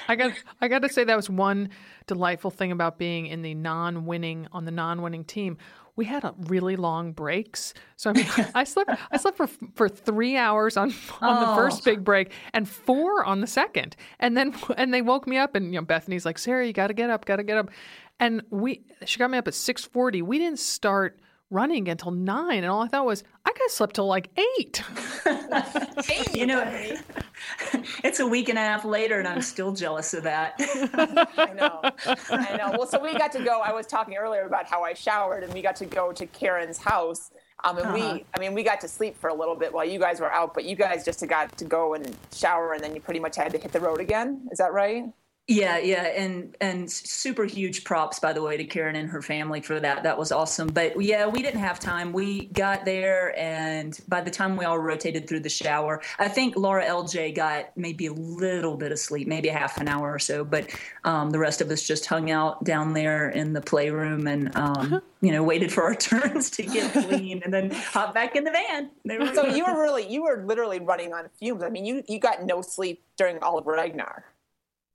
[0.09, 1.71] I got i got to say that was one
[2.07, 5.59] delightful thing about being in the non-winning on the non-winning team.
[5.95, 7.73] We had a really long breaks.
[7.97, 11.51] So i mean i slept i slept for for three hours on on oh.
[11.51, 13.95] the first big break and four on the second.
[14.19, 16.95] And then and they woke me up and you know bethany's like sarah you gotta
[16.95, 17.71] get up gotta get up.
[18.19, 22.67] And we she got me up at 6.40 we didn't start running until nine, and
[22.67, 24.83] all I thought was I could have slept till like eight.
[26.33, 26.63] you know,
[28.05, 30.55] it's a week and a half later, and I'm still jealous of that.
[31.37, 31.81] I know,
[32.31, 32.77] I know.
[32.79, 33.61] Well, so we got to go.
[33.61, 36.79] I was talking earlier about how I showered, and we got to go to Karen's
[36.79, 37.31] house.
[37.63, 38.15] Um, and uh-huh.
[38.15, 40.33] we, I mean, we got to sleep for a little bit while you guys were
[40.33, 43.37] out, but you guys just got to go and shower, and then you pretty much
[43.37, 44.49] had to hit the road again.
[44.51, 45.05] Is that right?
[45.51, 49.61] Yeah, yeah, and and super huge props by the way to Karen and her family
[49.61, 50.05] for that.
[50.05, 50.69] That was awesome.
[50.69, 52.13] But yeah, we didn't have time.
[52.13, 56.55] We got there, and by the time we all rotated through the shower, I think
[56.55, 60.21] Laura LJ got maybe a little bit of sleep, maybe a half an hour or
[60.21, 60.45] so.
[60.45, 60.71] But
[61.03, 65.03] um, the rest of us just hung out down there in the playroom and um,
[65.21, 68.53] you know waited for our turns to get clean, and then hop back in the
[68.53, 68.89] van.
[69.35, 71.65] So you were really, you were literally running on fumes.
[71.65, 74.27] I mean, you you got no sleep during all of Ragnar.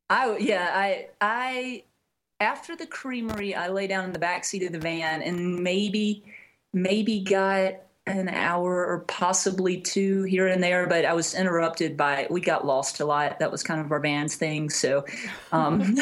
[0.10, 1.84] I yeah, I I
[2.40, 6.24] after the creamery, I lay down in the back seat of the van and maybe
[6.74, 7.76] maybe got
[8.08, 12.66] an hour or possibly two here and there, but I was interrupted by we got
[12.66, 13.40] lost a lot.
[13.40, 14.70] That was kind of our band's thing.
[14.70, 15.06] So
[15.52, 15.82] um,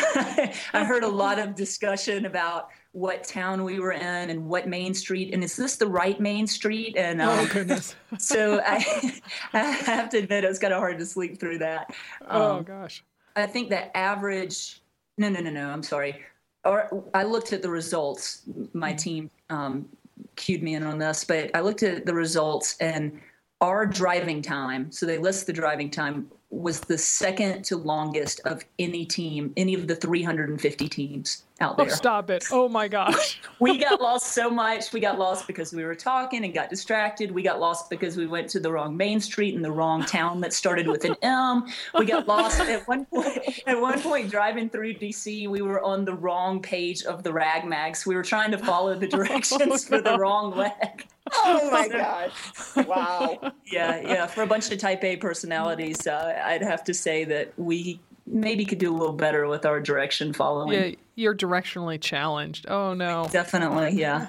[0.73, 4.93] I heard a lot of discussion about what town we were in and what main
[4.93, 6.97] street and is this the right main street?
[6.97, 7.95] And um, oh goodness.
[8.17, 9.21] so I,
[9.53, 11.95] I have to admit it was kind of hard to sleep through that.
[12.27, 13.01] Oh, um, oh gosh
[13.35, 14.81] I think that average.
[15.17, 15.69] No, no, no, no.
[15.69, 16.21] I'm sorry.
[16.65, 18.43] Or I looked at the results.
[18.73, 18.97] My mm-hmm.
[18.97, 19.89] team um,
[20.35, 23.19] cued me in on this, but I looked at the results and
[23.61, 24.91] our driving time.
[24.91, 29.73] So they list the driving time was the second to longest of any team, any
[29.73, 31.91] of the 350 teams out oh, there.
[31.91, 32.45] Oh, stop it.
[32.51, 33.39] Oh my gosh.
[33.59, 34.93] we got lost so much.
[34.93, 37.31] We got lost because we were talking and got distracted.
[37.31, 40.41] We got lost because we went to the wrong main street in the wrong town
[40.41, 41.65] that started with an M.
[41.97, 46.05] We got lost at one point at one point driving through DC, we were on
[46.05, 48.05] the wrong page of the rag mags.
[48.05, 51.07] We were trying to follow the oh, directions oh, for the wrong leg.
[51.35, 52.87] Oh my gosh.
[52.87, 53.51] Wow.
[53.71, 54.27] yeah, yeah.
[54.27, 58.65] For a bunch of type A personalities, uh, I'd have to say that we maybe
[58.65, 60.73] could do a little better with our direction following.
[60.73, 62.65] Yeah, you're directionally challenged.
[62.69, 63.27] Oh no.
[63.31, 64.27] Definitely, yeah.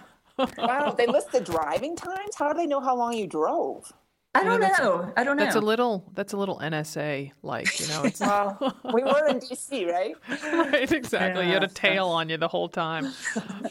[0.58, 2.34] wow, they list the driving times?
[2.36, 3.92] How do they know how long you drove?
[4.34, 4.68] I don't know.
[4.78, 5.12] know.
[5.16, 5.44] I don't know.
[5.44, 6.04] That's a little.
[6.14, 7.78] That's a little NSA like.
[7.78, 8.02] You know.
[8.02, 10.14] It's, well, we were in DC, right?
[10.28, 10.90] right.
[10.90, 11.42] Exactly.
[11.42, 13.12] Yeah, you had a tail on you the whole time.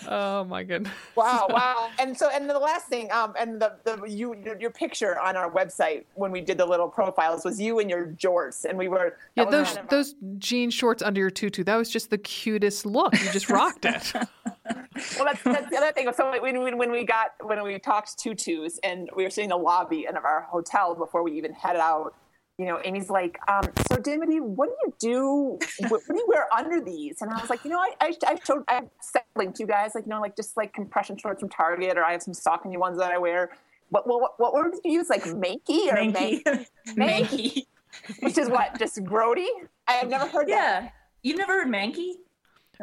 [0.08, 0.94] oh my goodness.
[1.16, 1.48] Wow.
[1.54, 1.90] Wow.
[2.00, 5.52] And so, and the last thing, um, and the the you your picture on our
[5.52, 9.18] website when we did the little profiles was you and your jorts, and we were.
[9.36, 11.64] Yeah, those those jean shorts under your tutu.
[11.64, 13.14] That was just the cutest look.
[13.14, 14.14] You just rocked it.
[14.66, 16.10] well, that's, that's the other thing.
[16.16, 19.64] So when, when we got when we talked tutus and we were sitting in the
[19.64, 22.16] lobby of our hotel before we even head out,
[22.58, 25.60] you know, Amy's like, um, so Dimity, what do you do?
[25.90, 27.22] What, what, do you wear under these?
[27.22, 29.68] And I was like, you know, I, I, I showed, I sent link to you
[29.68, 32.36] guys, like, you know, like just like compression shorts from Target, or I have some
[32.36, 33.50] Saucony ones that I wear.
[33.90, 35.10] What, what, what word did you use?
[35.10, 36.66] Like Manky or Manky?
[36.90, 37.64] Manky.
[38.20, 38.78] Which is what?
[38.78, 39.48] Just grody?
[39.88, 40.82] I have never heard yeah.
[40.82, 40.94] that.
[41.24, 42.14] You've never heard Manky?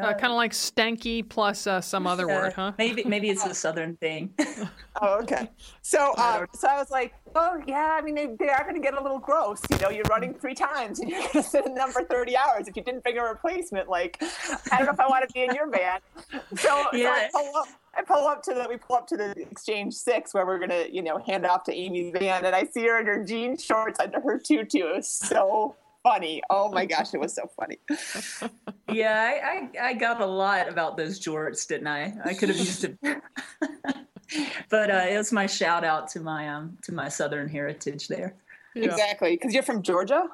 [0.03, 2.72] Uh, kind of like stanky plus uh, some other word, huh?
[2.78, 4.32] Maybe maybe it's a southern thing.
[5.03, 5.51] oh, okay.
[5.82, 8.80] So, um, so I was like, oh yeah, I mean they, they are going to
[8.80, 9.61] get a little gross.
[9.70, 12.36] You know, you're running three times and you're going to sit in them for 30
[12.36, 12.68] hours.
[12.68, 14.22] If you didn't figure a replacement, like
[14.72, 16.01] I don't know if I want to be in your van.
[16.57, 17.28] So, yeah.
[17.30, 17.68] so I pull up.
[17.92, 20.84] I pull up to the we pull up to the exchange six where we're gonna
[20.90, 23.98] you know hand off to Amy's van and I see her in her jean shorts
[23.98, 24.86] under her tutu.
[24.86, 26.42] It was so funny.
[26.51, 27.78] Oh my gosh, it was so funny.
[28.92, 32.14] yeah, I, I, I, got a lot about those jorts, didn't I?
[32.24, 32.98] I could have used it.
[34.70, 38.36] but uh, it was my shout out to my um to my southern heritage there.
[38.74, 38.84] Yeah.
[38.84, 40.24] Exactly, because you're from Georgia.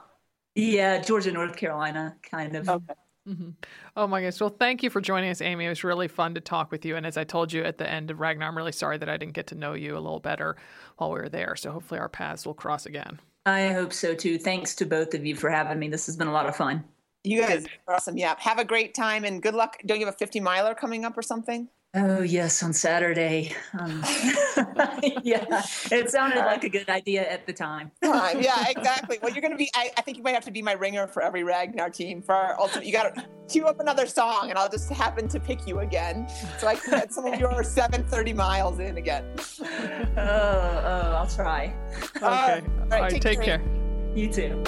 [0.55, 2.69] Yeah, Georgia, North Carolina, kind of.
[2.69, 2.95] Okay.
[3.29, 3.51] Mm-hmm.
[3.97, 4.41] Oh my gosh.
[4.41, 5.67] Well, thank you for joining us, Amy.
[5.67, 6.97] It was really fun to talk with you.
[6.97, 9.17] And as I told you at the end of Ragnar, I'm really sorry that I
[9.17, 10.57] didn't get to know you a little better
[10.97, 11.57] while we were there.
[11.57, 13.19] So hopefully our paths will cross again.
[13.47, 14.39] I hope so too.
[14.39, 15.89] Thanks to both of you for having me.
[15.89, 16.85] This has been a lot of fun.
[17.23, 18.19] You guys are awesome.
[18.19, 18.35] Yeah.
[18.39, 19.79] Have a great time and good luck.
[19.87, 21.69] Don't you have a 50 miler coming up or something?
[21.99, 23.55] Oh yes, on Saturday.
[23.79, 24.05] Um,
[25.23, 27.91] yeah, it sounded like a good idea at the time.
[28.05, 28.43] time.
[28.43, 29.19] Yeah, exactly.
[29.23, 29.71] Well, you're going to be.
[29.75, 32.35] I, I, think you might have to be my ringer for every Ragnar team for
[32.35, 32.85] our ultimate.
[32.85, 36.29] You got to cue up another song, and I'll just happen to pick you again,
[36.59, 39.25] so I can get some of your 730 miles in again.
[39.39, 39.65] Oh,
[40.19, 41.75] oh, I'll try.
[41.97, 42.27] Okay.
[42.27, 42.65] Uh, all right.
[42.69, 43.59] All right take, take care.
[43.59, 44.15] care.
[44.15, 44.65] You too.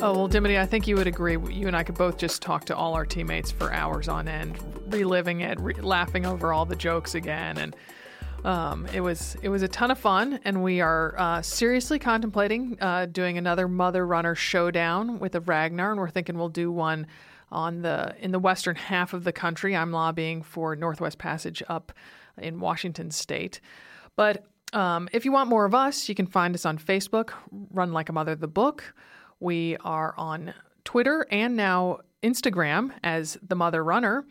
[0.00, 1.32] Oh, well, Dimity, I think you would agree.
[1.32, 4.56] You and I could both just talk to all our teammates for hours on end,
[4.86, 7.58] reliving it, re- laughing over all the jokes again.
[7.58, 7.76] And
[8.44, 12.78] um, it was it was a ton of fun, and we are uh, seriously contemplating
[12.80, 17.08] uh, doing another Mother Runner showdown with a Ragnar, and we're thinking we'll do one
[17.50, 19.74] on the in the western half of the country.
[19.74, 21.92] I'm lobbying for Northwest Passage up
[22.36, 23.60] in Washington State,
[24.14, 27.92] but um, if you want more of us, you can find us on Facebook, Run
[27.92, 28.94] Like a Mother the Book.
[29.40, 34.24] We are on Twitter and now Instagram as The Mother Runner.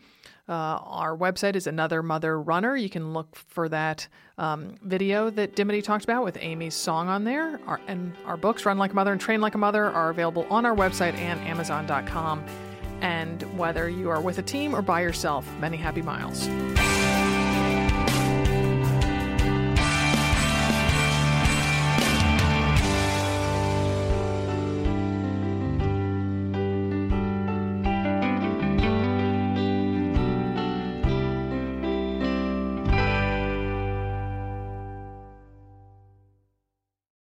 [0.48, 2.74] Uh, our website is Another Mother Runner.
[2.74, 7.24] You can look for that um, video that Dimity talked about with Amy's song on
[7.24, 7.60] there.
[7.66, 10.46] Our, and our books, Run Like a Mother and Train Like a Mother, are available
[10.48, 12.44] on our website and Amazon.com.
[13.02, 16.48] And whether you are with a team or by yourself, many happy miles.